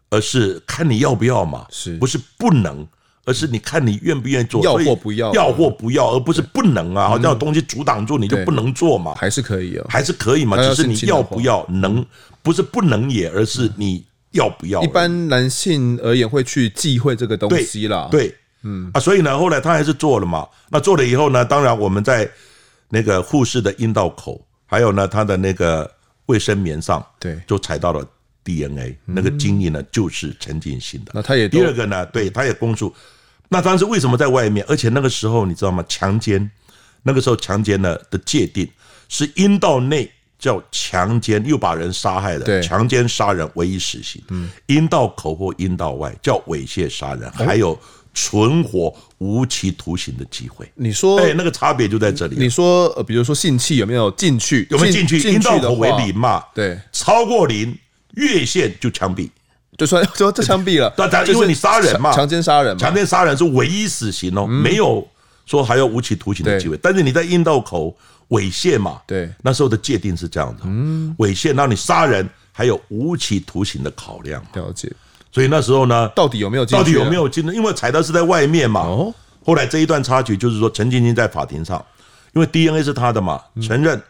[0.10, 1.98] 而是看你要不要嘛，是。
[1.98, 2.88] 不是不能？
[3.26, 12.06] 而是你看你愿不愿意做，要或不要，要或不要，而不是不能啊，好像有东西阻挡住你就不能做嘛，还是可以啊，还是可以嘛，只是你要不要能，
[12.42, 14.82] 不是不能也，而是你要不要。
[14.82, 18.34] 一般男性而言会去忌讳这个东西啦，对，
[18.68, 20.46] 嗯啊，所以呢，后来他还是做了嘛。
[20.70, 22.30] 那做了以后呢，当然我们在
[22.90, 25.90] 那个护士的阴道口还有呢，他的那个
[26.26, 28.06] 卫生棉上，对，就采到了
[28.44, 31.12] DNA，那个精液呢就是陈进兴的。
[31.16, 32.94] 那他也第二个呢，对，他也供述。
[33.50, 34.66] 那当时为什么在外面？
[34.68, 35.84] 而且那个时候你知道吗？
[35.88, 36.52] 强奸，
[37.04, 38.70] 那个时候强奸呢的界定
[39.08, 44.22] 是阴道内叫强奸，又把人杀害了，强奸杀人唯一死刑。
[44.30, 47.80] 嗯，阴道口或阴道外叫猥亵杀人，还有
[48.20, 50.68] 存活无期徒刑的机会。
[50.74, 52.36] 你说，哎，那个差别就在这里。
[52.36, 54.68] 你说，呃，比如说性器有没有进去？
[54.72, 55.20] 有没有进去？
[55.20, 56.44] 阴道口为零嘛？
[56.56, 57.78] 对，超过零
[58.16, 59.30] 越线就枪毙。
[59.78, 65.08] 就说 就这枪毙了， 但但因为你杀人嘛，强奸杀人嘛，强奸杀人是唯一死刑哦，没有
[65.46, 66.76] 说还有无期徒刑的机会。
[66.82, 67.96] 但是你在阴道口
[68.30, 74.92] 猥亵嘛，对，那时候的界定是这样的，嗯，猥亵，那你杀人还有无期徒刑的考量，了解。
[75.38, 77.46] 所以那时候呢，到底有没有到底有没有进？
[77.54, 78.82] 因为采的是在外面嘛。
[78.82, 79.14] 哦，
[79.46, 81.86] 后来这一段插曲就是说，陈晶晶在法庭上，
[82.34, 84.02] 因为 DNA 是他的嘛，承认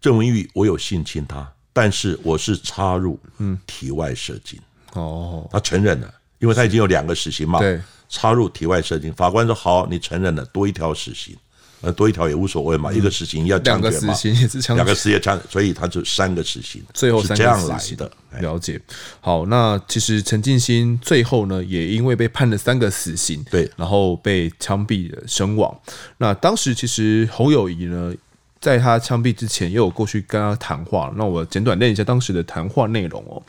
[0.00, 1.44] 郑文玉我有性侵他。
[1.72, 3.58] 但是我是插入嗯。
[3.66, 4.60] 体外射精。
[4.92, 11.36] 哦，他承认了，因为他已经有两个死刑嘛，对，插入体外射精，法官说好，你承认了，多一条死刑，
[11.82, 18.10] 呃，多一条也无所谓嘛，一个死刑要两个死刑也是枪两个死刑枪，所以他就三个死刑，最后是这样来的。
[18.40, 18.80] 了解，
[19.20, 25.76] 好，那其实陈进兴最后呢，也因为被判了三个死刑，对，然后被枪毙了身亡。
[26.18, 28.14] 那当时其实侯友宜呢，
[28.60, 31.12] 在他枪毙之前，也有过去跟他谈话。
[31.16, 33.42] 那我简短念一下当时的谈话内容哦。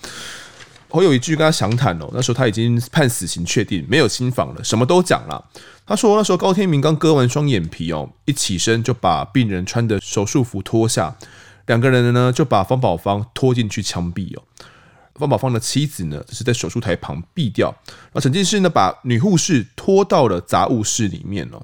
[0.93, 5.43] 侯友宜跟他详谈哦，那时候他已经判死刑确定，没有新房了，什么都讲了。
[5.87, 11.15] 他说那时候高天明刚割完双眼皮哦，一起身就把病人穿的手术服脱下，
[11.65, 14.43] 两个人呢就把方宝芳拖进去枪毙哦。
[15.15, 17.73] 方宝芳的妻子呢是在手术台旁毙掉，
[18.13, 21.59] 那陈进兴呢把女护士拖到了杂物室里面哦。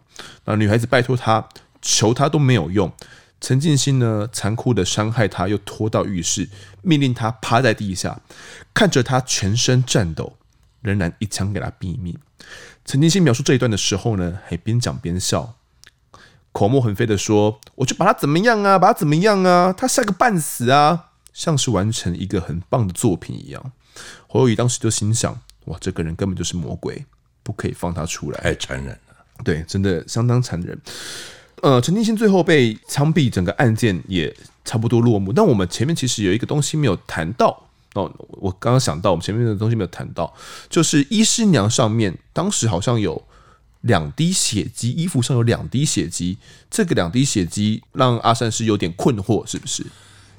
[0.46, 1.48] 那女孩子拜托他，
[1.84, 2.92] 求他都没有用。
[3.42, 6.50] 陈进兴呢，残酷的伤害他，又拖到浴室，
[6.82, 8.20] 命令他趴在地下，
[8.74, 10.38] 看着他全身颤抖，
[10.82, 12.18] 仍然一枪给他毙命。
[12.86, 15.56] 陈进兴描述这一段的时候呢，还边讲边笑，
[16.52, 23.72] 口沫横飞的说：“我就把他怎么样啊，把他怎么样啊，他吓个半死啊，像是完成一个很棒的作品一样。”
[24.28, 27.06] 侯友宜当时就心想：“哇，这个人根本就是魔鬼，
[27.44, 30.80] 不可以放他出来。”太残忍了，对，真的相当残忍。
[31.62, 35.34] 呃，陈进兴最后被枪毙，整个案件也差不多落幕。
[35.34, 40.34] 但我们前面其实有一个东西没有谈到哦，我刚刚想到，我们前面的东西没有谈到，
[40.70, 43.22] 就是医师娘上面当时好像有
[43.82, 46.38] 两滴血迹，衣服上有两滴血迹，
[46.70, 49.86] 这个两滴血迹让阿善是有点困惑，是不是？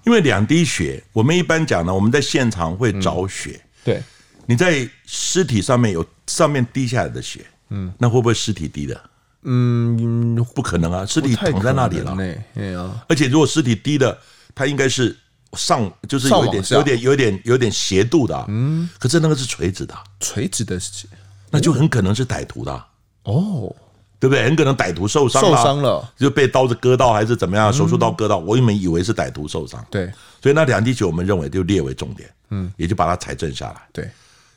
[0.04, 4.02] 因为两滴血，我们一般讲呢，我们在现场会找血，嗯、对，
[4.46, 9.09] 你在尸体上面有上面滴下来的血，嗯，那会不会尸体滴的？
[9.42, 12.14] 嗯，不可能啊，尸体躺在那里了。
[12.54, 14.16] 对啊，而且如果尸体低的，
[14.54, 15.16] 它应该是
[15.54, 18.44] 上，就是有一点、有点、有点、有点斜度的。
[18.48, 21.08] 嗯，可是那个是垂直的，垂直的血，
[21.50, 22.84] 那就很可能是歹徒的。
[23.22, 23.74] 哦，
[24.18, 24.44] 对不对？
[24.44, 27.72] 很可能歹徒受伤了，受伤了，就被刀子割到还是怎么样？
[27.72, 29.82] 手术刀割到，我原本以为是歹徒受伤。
[29.90, 32.28] 对，所以那两滴血我们认为就列为重点。
[32.50, 33.80] 嗯，也就把它裁证下来。
[33.90, 34.10] 对，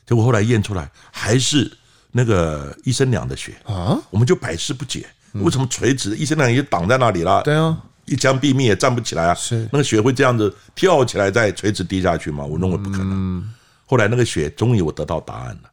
[0.06, 1.72] 结果后来验出来还是。
[2.16, 6.16] 那个医生娘的血啊，我们就百思不解，为什么垂直？
[6.16, 9.34] 医生娘也挡在那里了，对啊，一枪毙命也站不起来啊。
[9.34, 12.44] 是那个血会这样子跳起来再垂直滴下去吗？
[12.44, 13.52] 我认为不可能。
[13.84, 15.70] 后来那个血终于我得到答案了，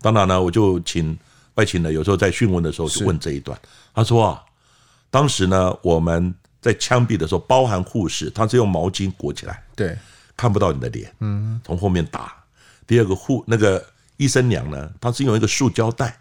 [0.00, 1.16] 当然呢，我就请
[1.54, 3.56] 外勤的有时候在讯问的时候就问这一段。
[3.94, 4.42] 他说啊，
[5.10, 9.96] 当时呢我们在枪毙的时候，包含护士，他是用毛巾裹起来，对，
[10.36, 12.34] 看不到你的脸，嗯，从后面打。
[12.84, 13.80] 第二个护那个。
[14.16, 16.18] 医生娘呢，她是用一个塑胶袋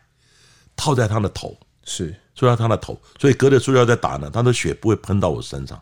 [0.75, 5.81] 套在她的头，是塑料她的头，所以隔着塑胶袋打呢，她的血不会喷到我身上，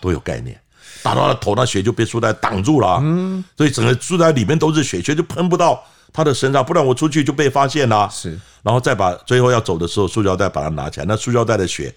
[0.00, 0.60] 都有概念。
[1.02, 5.82] 打到她的头，那血就被塑料袋挡住了，嗯，所以整个塑料袋里面都是血，血就喷不到
[6.12, 8.08] 她的身上，不然我出去就被发现了。
[8.10, 11.92] 是，然后再把最后要走的时候，塑胶袋把它拿起来，那塑胶袋的血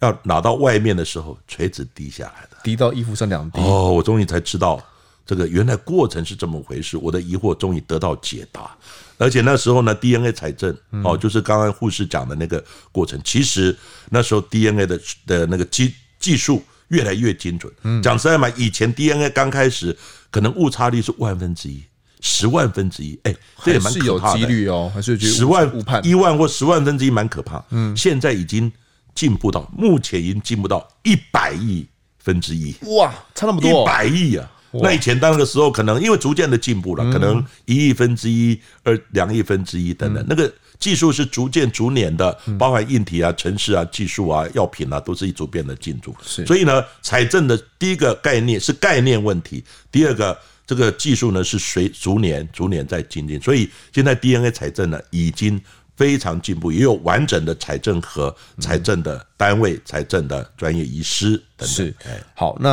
[0.00, 3.60] 要拿到外面的时候，垂直滴下来的，滴到衣服上两滴。
[3.60, 4.82] 哦，我终于才知道。
[5.30, 8.76] 这个原来过程是这么回事，我的疑惑终于得到解答。
[9.16, 13.16] 而且那时候呢，DNA 采证哦，就是刚刚护士讲的那个过程。
[13.22, 13.78] 其实
[14.10, 17.72] 那时候 DNA 的的那个技技术越来越精准。
[18.02, 19.96] 讲实在嘛，以前 DNA 刚开始
[20.32, 21.80] 可能误差率是万分之一、
[22.20, 24.40] 十万分之一，哎，这也蛮可怕的。
[24.40, 25.70] 几率哦，还是十万
[26.02, 27.64] 一万或十万分之一蛮可怕。
[27.70, 28.72] 嗯，现在已经
[29.14, 31.86] 进步到目前已经进步到一百亿
[32.18, 32.74] 分之一。
[32.96, 34.50] 哇，差那么多，一百亿啊！
[34.72, 46.14] 那以前那个时候可能因为逐渐的进步了，可能一亿分之一、二两亿分之一等等，那个技术是逐渐逐年的，包含硬体啊、城市啊、技术啊、药品啊，都是一逐变的进步。
[46.22, 53.40] 是，所以呢，财政的第一个概念是概念问题，第二个这个技术呢是随逐年逐年在精进。
[53.40, 55.60] 所以现在 DNA 财政呢已经
[55.96, 61.68] 非常进步，也有完整的财政和财政的单位、财政的专业医师等等。
[61.68, 61.94] 是，
[62.34, 62.70] 好，那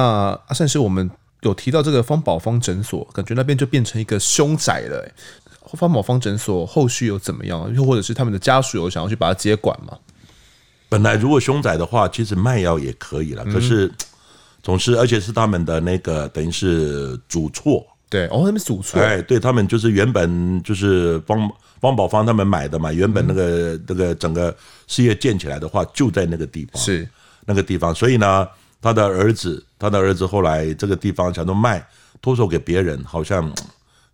[0.48, 1.10] 阿善师，我们
[1.42, 5.08] 有提到这个方宝芳诊所，感觉那边就变成一个凶宅了。
[5.74, 7.72] 方宝芳诊所后续有怎么样？
[7.76, 9.98] 又或者是他们的家属有想要去把它接管吗？
[10.88, 13.44] 本来如果凶宅的话，其实卖药也可以了。
[13.44, 13.94] 可是
[14.64, 17.86] 总是，而且是他们的那个等于是主错。
[18.10, 19.02] 对，哦，他们主错。
[19.02, 22.92] 哎，对他们就是原本就是方方宝芳他们买的嘛。
[22.94, 24.56] 原本那个那个整个
[24.88, 27.06] 事业建起来的话，就在那个地方，是
[27.46, 27.94] 那个地方。
[27.94, 28.48] 所以呢，
[28.82, 31.86] 他的儿子，他的儿子后来这个地方想说卖，
[32.22, 33.52] 托售给别人，好像。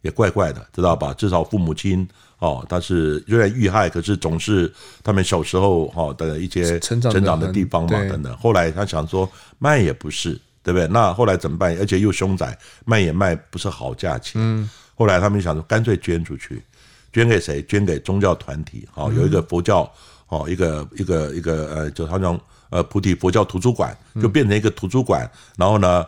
[0.03, 1.13] 也怪怪的，知道吧？
[1.13, 2.05] 至少父母亲
[2.39, 4.69] 哦，他是虽然遇害，可是总是
[5.01, 8.35] 他们小时候哈的一些成长的地方嘛，等等。
[8.35, 10.85] 后来他想说卖也不是，对不对？
[10.89, 11.73] 那后来怎么办？
[11.79, 14.33] 而且又凶宅，卖也卖不是好价钱。
[14.43, 14.69] 嗯。
[14.93, 16.61] 后来他们想说，干脆捐出去，
[17.13, 17.63] 捐给谁？
[17.63, 18.85] 捐给宗教团体。
[18.91, 19.89] 好，有一个佛教，
[20.27, 22.37] 哦，一个一个一个呃，就好像
[22.73, 25.29] 呃菩提佛教图书馆，就变成一个图书馆。
[25.57, 26.05] 然后呢？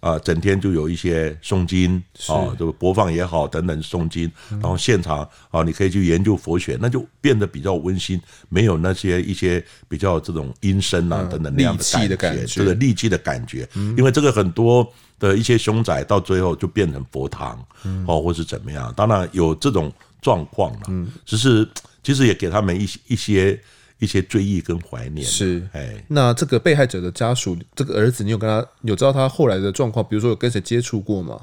[0.00, 13.68] 啊，整天就有一些诵经啊，就播放也好，等等诵经，然后现场啊，你可以去研究佛学，那就变得比较温馨，没有那些一些比较这种阴森啊等等那样的感觉，这个戾气的感觉。
[13.74, 14.88] 因为这个很多
[15.18, 17.58] 的一些凶宅到最后就变成佛堂
[18.06, 19.92] 哦，或是怎么样，当然有这种
[20.22, 21.68] 状况了，只是
[22.04, 23.60] 其实也给他们一些一些。
[23.98, 30.06] 一些追忆跟怀念是，哎，那这个被害者的家属，这个儿子，你有跟他有知道他后来的状况？
[30.08, 31.40] 比如说有跟谁接触过吗？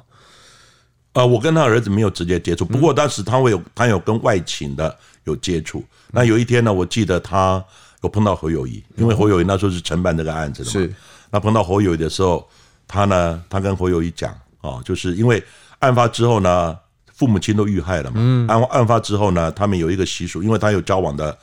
[1.12, 5.84] 呃，我跟他儿子没有直接接触，不过当时他会有他有跟外勤的有接触。
[6.12, 7.62] 那有一天呢，我记得他
[8.04, 10.72] 有碰到侯友谊，因为侯友谊那时候是承办这个案子的嘛。
[10.72, 10.96] 是，
[11.32, 12.48] 那碰到侯友谊的时候，
[12.88, 15.44] 他呢，他跟侯友谊讲，哦，就是因为
[15.80, 16.78] 案发之后呢，
[17.14, 18.16] 父母亲都遇害了嘛。
[18.18, 18.48] 嗯。
[18.48, 21.38] 案案发之后呢，他们有一个习俗，因为他有交往的。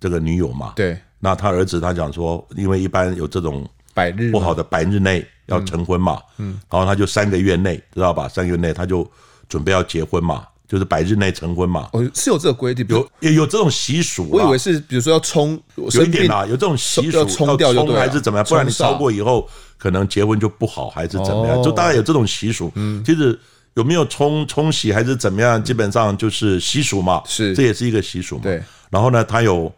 [0.00, 8.26] 这个女友嘛，对，那他儿子他讲说，因为一般有这种百日不好的百日内要成婚嘛，嗯，然后他就三个月内知道吧？
[8.26, 9.08] 三个月内他就
[9.46, 11.90] 准备要结婚嘛，就是百日内成婚嘛。
[11.92, 14.26] 哦，是有这个规定，有也有这种习俗。
[14.30, 18.46] 我以为是比如说要冲，有一点啦，有这种习俗要冲掉就对，还是怎么样？
[18.46, 19.46] 不然你超过以后
[19.76, 21.62] 可能结婚就不好，还是怎么样？
[21.62, 22.72] 就大概有这种习俗。
[22.76, 23.38] 嗯，其实
[23.74, 25.62] 有没有冲冲洗还是怎么样？
[25.62, 28.42] 基本上就是习俗嘛，是这也是一个习俗嘛。
[28.44, 29.70] 对，然后呢，他有。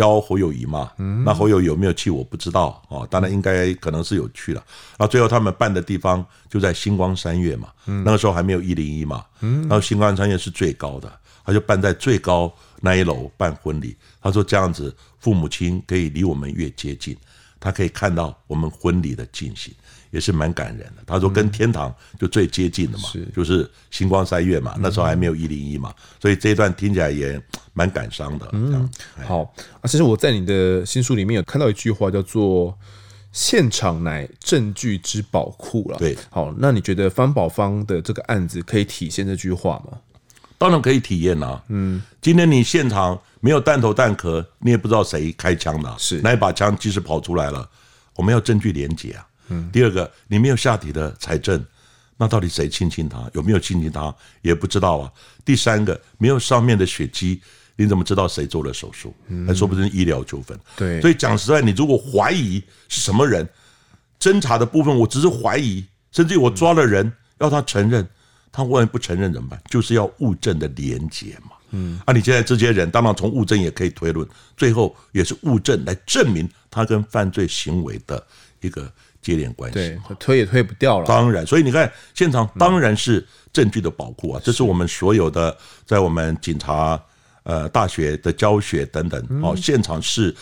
[0.00, 0.90] 邀侯友宜嘛，
[1.24, 4.64] 那侯友宜有没有去我不知道哦，当然应该可能是有去了。
[4.98, 11.12] 然后最后他们办的地方就在星光三月嘛，那个时候还没有一零一嘛，然后星光三月是最高的，
[11.44, 13.94] 他就办在最高那一楼办婚礼。
[14.22, 17.16] 他说这样子父母亲可以离我们越接近，
[17.58, 19.72] 他可以看到我们婚礼的进行。
[20.10, 21.02] 也是蛮感人的。
[21.06, 27.40] 他说跟天堂就最接近的嘛，是就是星光三月嘛，那时候还没有一零一嘛，所以这一段听起来也
[27.72, 28.48] 蛮感伤的。
[28.52, 28.88] 嗯，
[29.24, 29.42] 好
[29.80, 32.76] 啊，其实我在你的新书里面有看到一句话，叫做
[33.32, 35.98] “现场乃证据之宝库”了。
[35.98, 39.98] 对，好，那你觉得方宝芳的这个案子可以体现这句话吗？
[40.58, 41.62] 当然可以体验啊。
[41.68, 47.66] 嗯，今天你现场没有弹头弹壳，你也不知道谁开枪的，是那一把枪即使跑出来了，
[48.16, 49.26] 我们要证据连接啊。
[49.72, 51.64] 第二个，你没有下底的财政，
[52.16, 53.28] 那到底谁亲亲他？
[53.32, 54.14] 有没有亲亲他？
[54.42, 55.10] 也不知道啊。
[55.44, 57.40] 第三个，没有上面的血迹，
[57.76, 59.14] 你怎么知道谁做了手术？
[59.46, 60.58] 还说不定医疗纠纷。
[60.76, 63.48] 对，所以讲实在，你如果怀疑是什么人，
[64.20, 68.06] 侦查的部分，我只是怀疑，甚至于我抓了人，要他承认，
[68.52, 69.62] 他万一不承认怎么办？
[69.70, 71.56] 就是要物证的连结嘛。
[71.70, 78.24] 嗯，啊，你现在这些人，当然从物证也可以推论，最后也是物证来证明他跟犯罪行为的
[78.60, 78.92] 一个。
[79.22, 81.06] 接连关系，对，推也推不掉了。
[81.06, 84.40] 当然，所以你看，现场当然是证据的宝库啊！
[84.42, 85.54] 这是我们所有的
[85.84, 86.98] 在我们警察
[87.42, 90.34] 呃大学的教学等等哦，现场是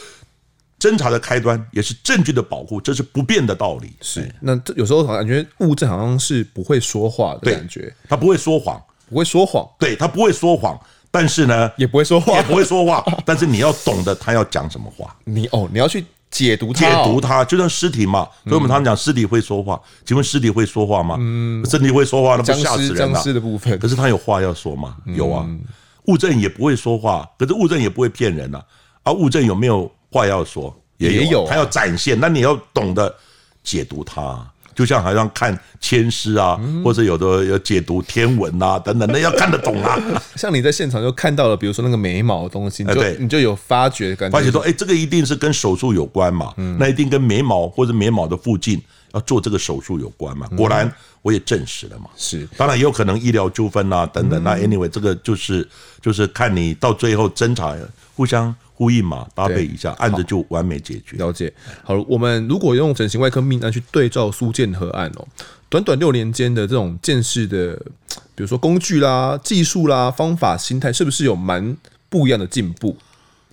[0.78, 3.90] 侦查的开端，也是证据的保护，这是不变的道理。
[4.00, 10.78] 是，那这有时候感觉物证好像是不会说话的感觉，他不会说谎，不会说谎，对他不会说谎，
[11.10, 16.04] 但是呢，也不会说话，也不会说话，但是你要懂得他要讲什么话， 你哦，你要去。
[16.30, 18.28] 解读它，解读它，就像尸体嘛。
[18.44, 19.80] 所以我们常常讲尸体会说话。
[20.04, 21.16] 请问尸体会说话吗？
[21.18, 23.14] 嗯，身体会说话，那不吓死人了。
[23.14, 24.96] 僵尸的部分，可是他有话要说吗？
[25.06, 25.48] 有啊。
[26.06, 28.62] 物证也不会说话，可是物证也不会骗人呐。
[29.02, 30.74] 啊物证有没有话要说？
[30.96, 32.18] 也有，他要展现。
[32.18, 33.14] 那你要懂得
[33.62, 34.44] 解读它。
[34.78, 39.98] 就像好像看签诗啊，或者有的要解读天文啊等等，那要看得懂啊。
[40.36, 48.80] 像你在现场就看到了，比如说那个眉毛的东西，你就、哎、对你就有发觉感觉，发觉说，哎，这个一定是跟手术有关嘛，那一定跟眉毛或者眉毛的附近
[49.14, 50.46] 要做这个手术有关嘛。
[50.56, 50.88] 果然
[51.22, 52.04] 我也证实了嘛。
[52.16, 54.40] 是，当然也有可能医疗纠纷啊等等。
[54.44, 55.66] 那 anyway，这个就是
[56.00, 57.74] 就是看你到最后侦查
[58.18, 58.52] 互相。
[58.74, 61.16] 呼应嘛，搭配一下，案子就完美解决。
[61.16, 61.52] 了解。
[61.82, 65.26] 好了，我们如果用整形外科命案去对照苏建和案哦，
[65.68, 67.74] 短短六年间的这种见识的，
[68.36, 71.76] 比如说工具啦、技术啦、方法、心态，是不是有蛮
[72.08, 72.96] 不一样的进步？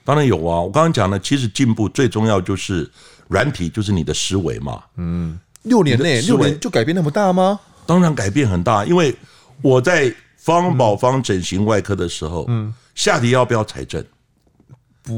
[0.04, 0.62] 当然有啊。
[0.62, 2.88] 我刚刚讲呢，其实进步最重要就是
[3.28, 4.84] 软体，就是你的思维嘛。
[4.98, 7.60] 嗯，六年内六年就改变那么大吗？
[7.88, 9.16] 当然改变很大，因为
[9.64, 14.06] 我在方宝方整形外科的时候，嗯，下体要不要采证？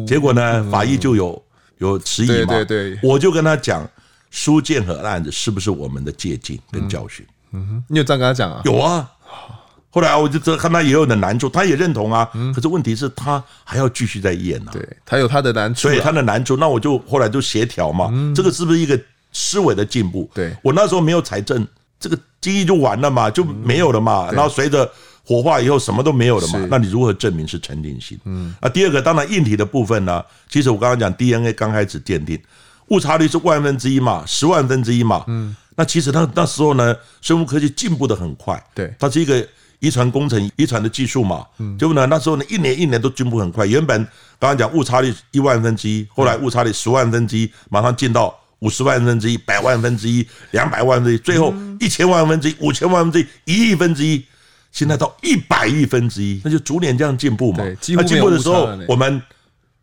[0.06, 1.44] 结果呢，法医就有
[1.78, 3.90] 有迟疑嘛，对对对，我就跟他讲，
[4.32, 7.26] 苏建和案子是不是我们的借鉴跟教训？
[7.52, 8.62] 嗯哼，你有这样跟他讲啊？
[8.66, 9.10] 有啊。
[9.90, 12.30] 后来我就这看他也有点难处，他也认同啊。
[12.54, 14.72] 可是问题是，他还要继续在验呢。
[14.72, 18.12] 对，他有他的难处，所以他的难处，那我就后来就协调嘛。
[18.36, 19.00] 这个是不是一个
[19.32, 20.30] 思维的进步？
[20.34, 21.66] 对，我那时候没有财政，
[22.00, 24.30] 这个经济就完了嘛，就没有了嘛。
[24.32, 24.88] 然后随着。
[25.28, 26.68] 火化以后什么都没有了嘛？
[26.72, 28.18] 那你如何证明是陈定兴？
[28.24, 32.40] 嗯，啊，第二个当然硬体的部分呢，其实我刚刚讲 DNA 刚开始鉴定
[32.88, 35.26] 误差率是万分之一嘛，十万分之一嘛。
[35.28, 38.58] 嗯，那其实那那时候呢，生物科技进步的很快。
[38.74, 39.46] 对，它是一个
[39.80, 41.46] 遗传工程、遗传的技术嘛。
[41.58, 43.66] 嗯，结果呢，那时候呢，一年一年都进步很快。
[43.66, 44.02] 原本
[44.40, 54.24] 刚刚讲误差率一万分之一，后来误差率十万分之一，马上进到五十万分之一、百万分之一、两百万分之一，最后一千万分之一、五千万分之一、一亿分之一。
[54.78, 57.64] 现在到一百亿分之一，那就逐年这样进步嘛。
[57.64, 59.20] 那进步的时候，我们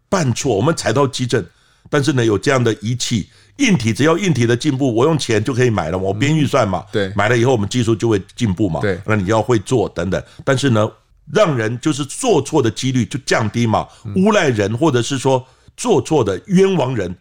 [0.08, 1.44] 办错，我们踩到基准，
[1.90, 6.84] 但是呢，有这样的仪器，硬体只要硬体的进步，我用钱就可以买了，我编预算嘛。
[6.92, 8.78] 对，买了以后，我们技术就会进步嘛。
[8.80, 10.88] 对，那你要会做等等，但是呢，
[11.32, 15.44] 让人就是做错的几率就降低嘛，诬赖人或者是说
[15.76, 17.12] 做错的冤枉人。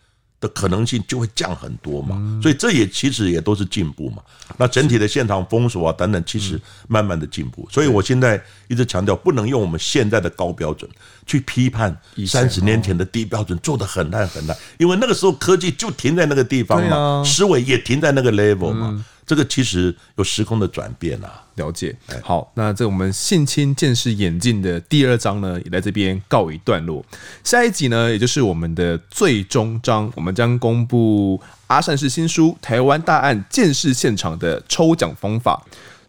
[0.43, 4.21] 的可能性就会降很多嘛，所以这也其实也都是进步嘛。
[4.57, 7.65] 那整体的现场封锁啊等等，其实慢慢的进步。
[7.71, 10.89] 所以我现在一直强调，不能用我们现在的高标准
[11.25, 19.05] 去批判三十年前的低标准，做的很烂很烂，因为那个时候科技就停在那个地方嘛，思维也停在那个 level 嘛。
[19.25, 21.95] 这个其实有时空的转变啊，了解。
[22.21, 27.03] 好，那这我们性侵见识眼镜的第二章呢，也在这边告一段落。
[27.43, 35.63] 下一集呢，也就是我们的最终章，我们将公布阿善师新书《台湾大案见识现场的抽奖方法》。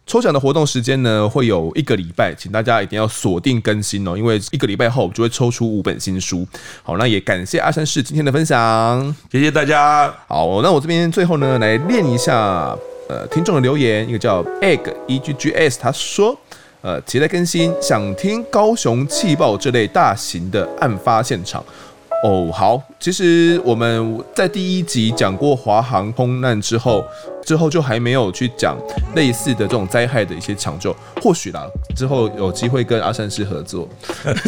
[0.07, 6.47] 抽奖的活动时间呢，会有一个礼拜，请大家一定要锁定更新哦，因为一个礼拜后就会抽出五本新书。
[6.83, 10.13] 好，那也感谢阿善师今天的分享，谢谢大家。
[10.27, 12.77] 好，那我这边最后呢，来练一下。
[13.07, 16.35] 呃，听众的留言，一个叫 egg e g g s，他说，
[16.81, 21.63] 呃，期待更新，想听高雄气爆这类大型的案发现场。
[22.23, 27.05] 哦，好，其实我们在第一集讲过华航空难之后，
[27.43, 28.75] 之后就还没有去讲
[29.15, 33.87] 类似的这种灾害的一些抢救，或许啦，之后有机会跟阿善师合作，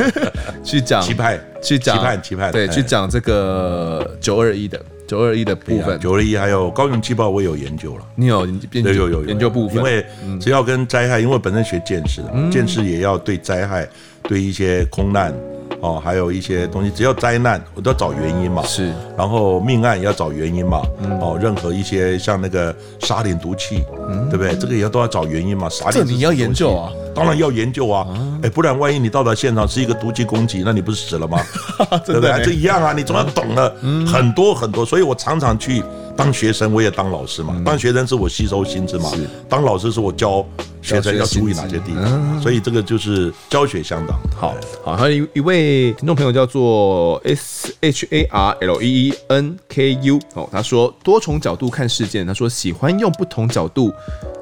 [0.63, 4.81] 去讲期盼，去讲期盼，期盼，对，去讲这个九二一的。
[5.07, 8.03] 九二一的部分，九二一还有高雄气爆，我也有研究了。
[8.15, 8.93] 你有研究？
[8.93, 10.05] 有有研究部分，因为
[10.39, 13.87] 只要跟灾害，因为我本身学建识的，建识也要对灾害，
[14.23, 15.33] 对一些空难。
[15.79, 18.63] 哦，还有一些东西，只要灾难，我都要找原因嘛。
[18.63, 20.81] 是，然后命案也要找原因嘛。
[21.21, 24.55] 哦，任何一些像那个沙林毒气，嗯，对不对？
[24.55, 25.69] 这个也要都要找原因嘛。
[25.69, 28.07] 沙林，这你要研究啊，当然要研究啊。
[28.43, 31.39] 哎，不然万一你到达现场是一个毒气攻击，那你不是死了吗？
[32.05, 32.43] 对不对？
[32.45, 33.73] 这一样啊，你总要懂了
[34.05, 35.83] 很多很多，所以我常常去。
[36.17, 39.11] 当学生我也当老师嘛，当学生是我吸收新知嘛，
[39.47, 40.43] 当老师是我教
[40.81, 44.55] 学生要注意哪些地方，所以这个就是教学相当好。
[44.83, 53.93] 好，还有一一位听众朋友叫做 S H A R L E E N K U 哦，他说多重角度看事件，他说喜欢用不同角度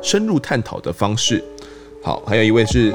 [0.02, 1.44] 深入探讨的方式。
[2.06, 2.94] 好，还有一位是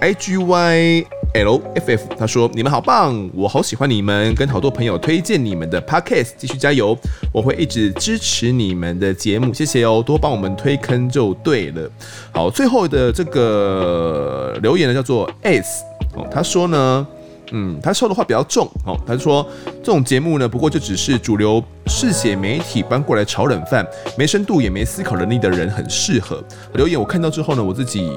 [0.00, 1.06] I G Y。
[1.34, 6.96] L F F，他说：“你们好棒，我好喜欢你们，跟好多朋友推荐你们的 Podcast，继续加油，
[7.32, 11.90] 我会一直支持你们的节目，谢谢哦，多帮我们推坑就对了。”
[12.32, 15.84] 好，最后的这个留言呢叫做 S
[16.16, 17.06] 哦，他说呢，
[17.52, 19.46] 嗯，他说的话比较重哦，他说
[19.82, 23.86] 这种节目呢，不过就只是主流嗜血媒体搬过来炒冷饭，
[24.16, 26.42] 没深度也没思考能力的人很适合。
[26.74, 28.12] 留言我看到之后呢，我自己。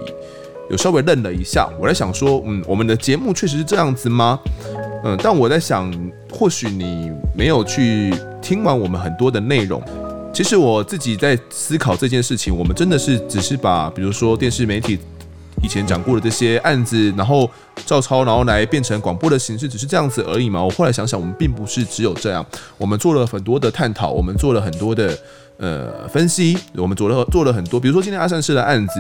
[0.70, 4.40] 有稍微愣了一下，我在想说，嗯，我们的节目确实是这样子吗？
[5.04, 5.94] 嗯，但我在想，
[6.32, 9.84] 或许你没有去听完我们很多的内容，
[10.34, 14.98] 其实我自己在思考这件事情，我们真的是只是把，比如说电视媒体
[15.62, 17.50] 以前讲过的这些案子，然后
[17.86, 20.64] 照抄，然后来变成广播的形式，只是这样子而已嘛？
[20.64, 22.46] 我后来想想，我们并不是只有这样，
[22.78, 25.18] 我们做了很多的探讨，我们做了很多的。
[25.62, 28.94] 呃，分析我们做了做了很多，比如说今天阿善师的案子，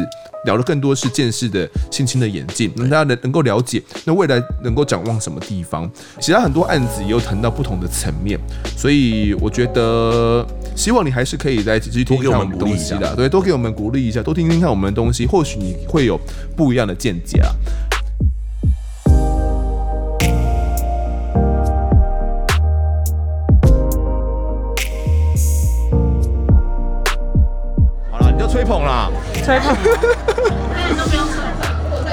[0.46, 5.90] 聊的更多是见识的性侵的演进，让大家能能够了解，那未来能够展望什么地方？
[6.20, 8.40] 其他很多案子也有谈到不同的层面，
[8.78, 10.46] 所以我觉得
[10.76, 16.16] 希望你还是可以来继续听我们东西的，对，多给我们鼓励一下，多听听看我们的东西，或许你会有
[16.56, 17.50] 不一样的见解啊。
[28.62, 29.10] 吹捧啦，
[29.44, 29.74] 吹捧。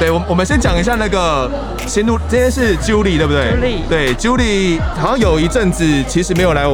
[0.01, 1.51] 对，我我们先讲一下那个
[1.87, 3.87] 先录，今天是 Julie 对不对？Julie。
[3.87, 6.65] 对，Julie 好像有一阵子其实没有来，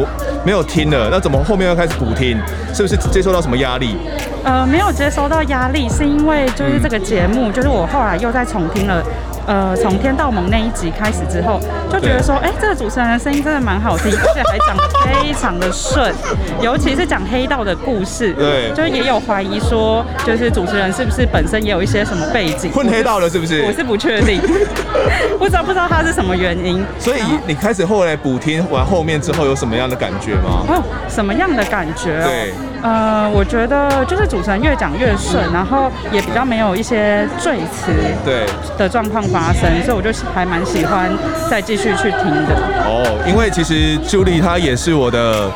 [0.44, 2.40] 没有听了，那怎么后面又开始补听？
[2.72, 3.96] 是不是接受到什么压力？
[4.44, 9.02] 呃，没有接收到压力，是因为就是这个节目，嗯、就是我后来又再重听了。
[9.46, 16.12] 呃，从天道盟那一集开始之后，就觉得说，哎、欸，这个主持人的声音真的蛮好听，而且还讲得非常的顺，
[16.60, 23.62] 尤其是讲黑道的故事，对，就也有怀疑说，就是主持人是不是本身也有一些什么背景，混黑道的，是不是？
[23.62, 24.40] 我是不确定，
[25.44, 26.82] 不知道不知道他是什么原因。
[26.98, 30.64] 所以你开始后来补听完后面之后，有什么样的感觉吗？
[30.66, 32.18] 哦，什么样的感觉？
[32.24, 37.92] 对，呃，我觉得就是主持人越讲越顺，然后也比较没有一些赘词，
[38.24, 38.46] 对
[38.78, 39.22] 的状况。
[39.24, 41.10] 发生，所以我就还蛮喜欢
[41.50, 42.54] 再继续去听的。
[42.86, 45.50] 哦，因为其实 Julie 她也是我的。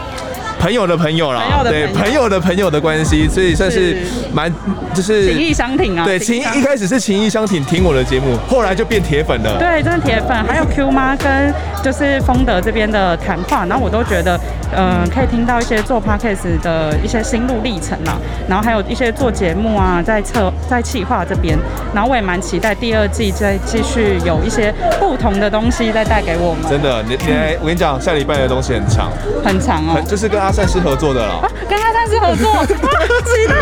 [0.61, 3.97] 朋友的朋友啦，对，朋友的朋友的关系，所以算是
[4.33, 4.53] 蛮
[4.95, 6.05] 就是情义相挺啊。
[6.05, 9.59] 对，情一开始是情义相挺，听我的节目，后来就变铁粉了。
[9.59, 10.37] 对，真的铁粉。
[10.45, 14.39] 还有 Q 妈跟就是丰德这边的谈话，然后我都觉得，
[14.77, 18.19] 嗯、呃，可以听到一些做 Podcast 的一些心路历程啊，
[18.49, 21.59] 然后还有一些做节目啊，在策在企划这边，
[21.95, 26.69] 然后我也蛮期待第二季再继续有一些不同的东西再带给我们。
[26.71, 29.11] 真的，你你来，我跟你讲，下礼拜的东西很长，
[29.45, 33.55] 很长哦，就是跟阿善师合作的了，跟阿善师合作， 期待，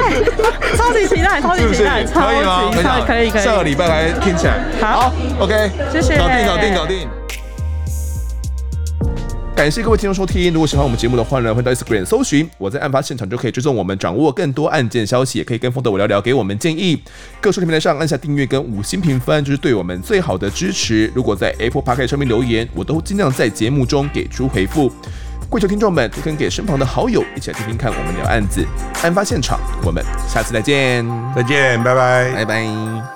[0.77, 2.71] 超级期待，超级期待，是是可以吗？
[2.73, 7.09] 可以可以可以，下个礼拜来听起来，好，，OK，谢谢，搞定搞定搞定。
[9.55, 17.03] 感谢各位听众收听，如果喜欢我们节目的话呢，欢迎到 Instagram 搜寻我在案发现场，就可以追踪我们，掌握更多案件消息，也可以跟风德我聊聊，给我们建议。
[17.41, 21.11] 各收听平台上按下订阅跟五星评分，就是对我们最好的支持。
[21.15, 24.93] 如果在 Apple Podcast 上面留言，我都尽量在节目中给出回复。
[25.49, 28.67] 跪求听众们，可以给身旁的好友一起来听听看我们聊案子。
[29.03, 33.16] 案发现场，我们下次再见，再见，拜拜，拜拜。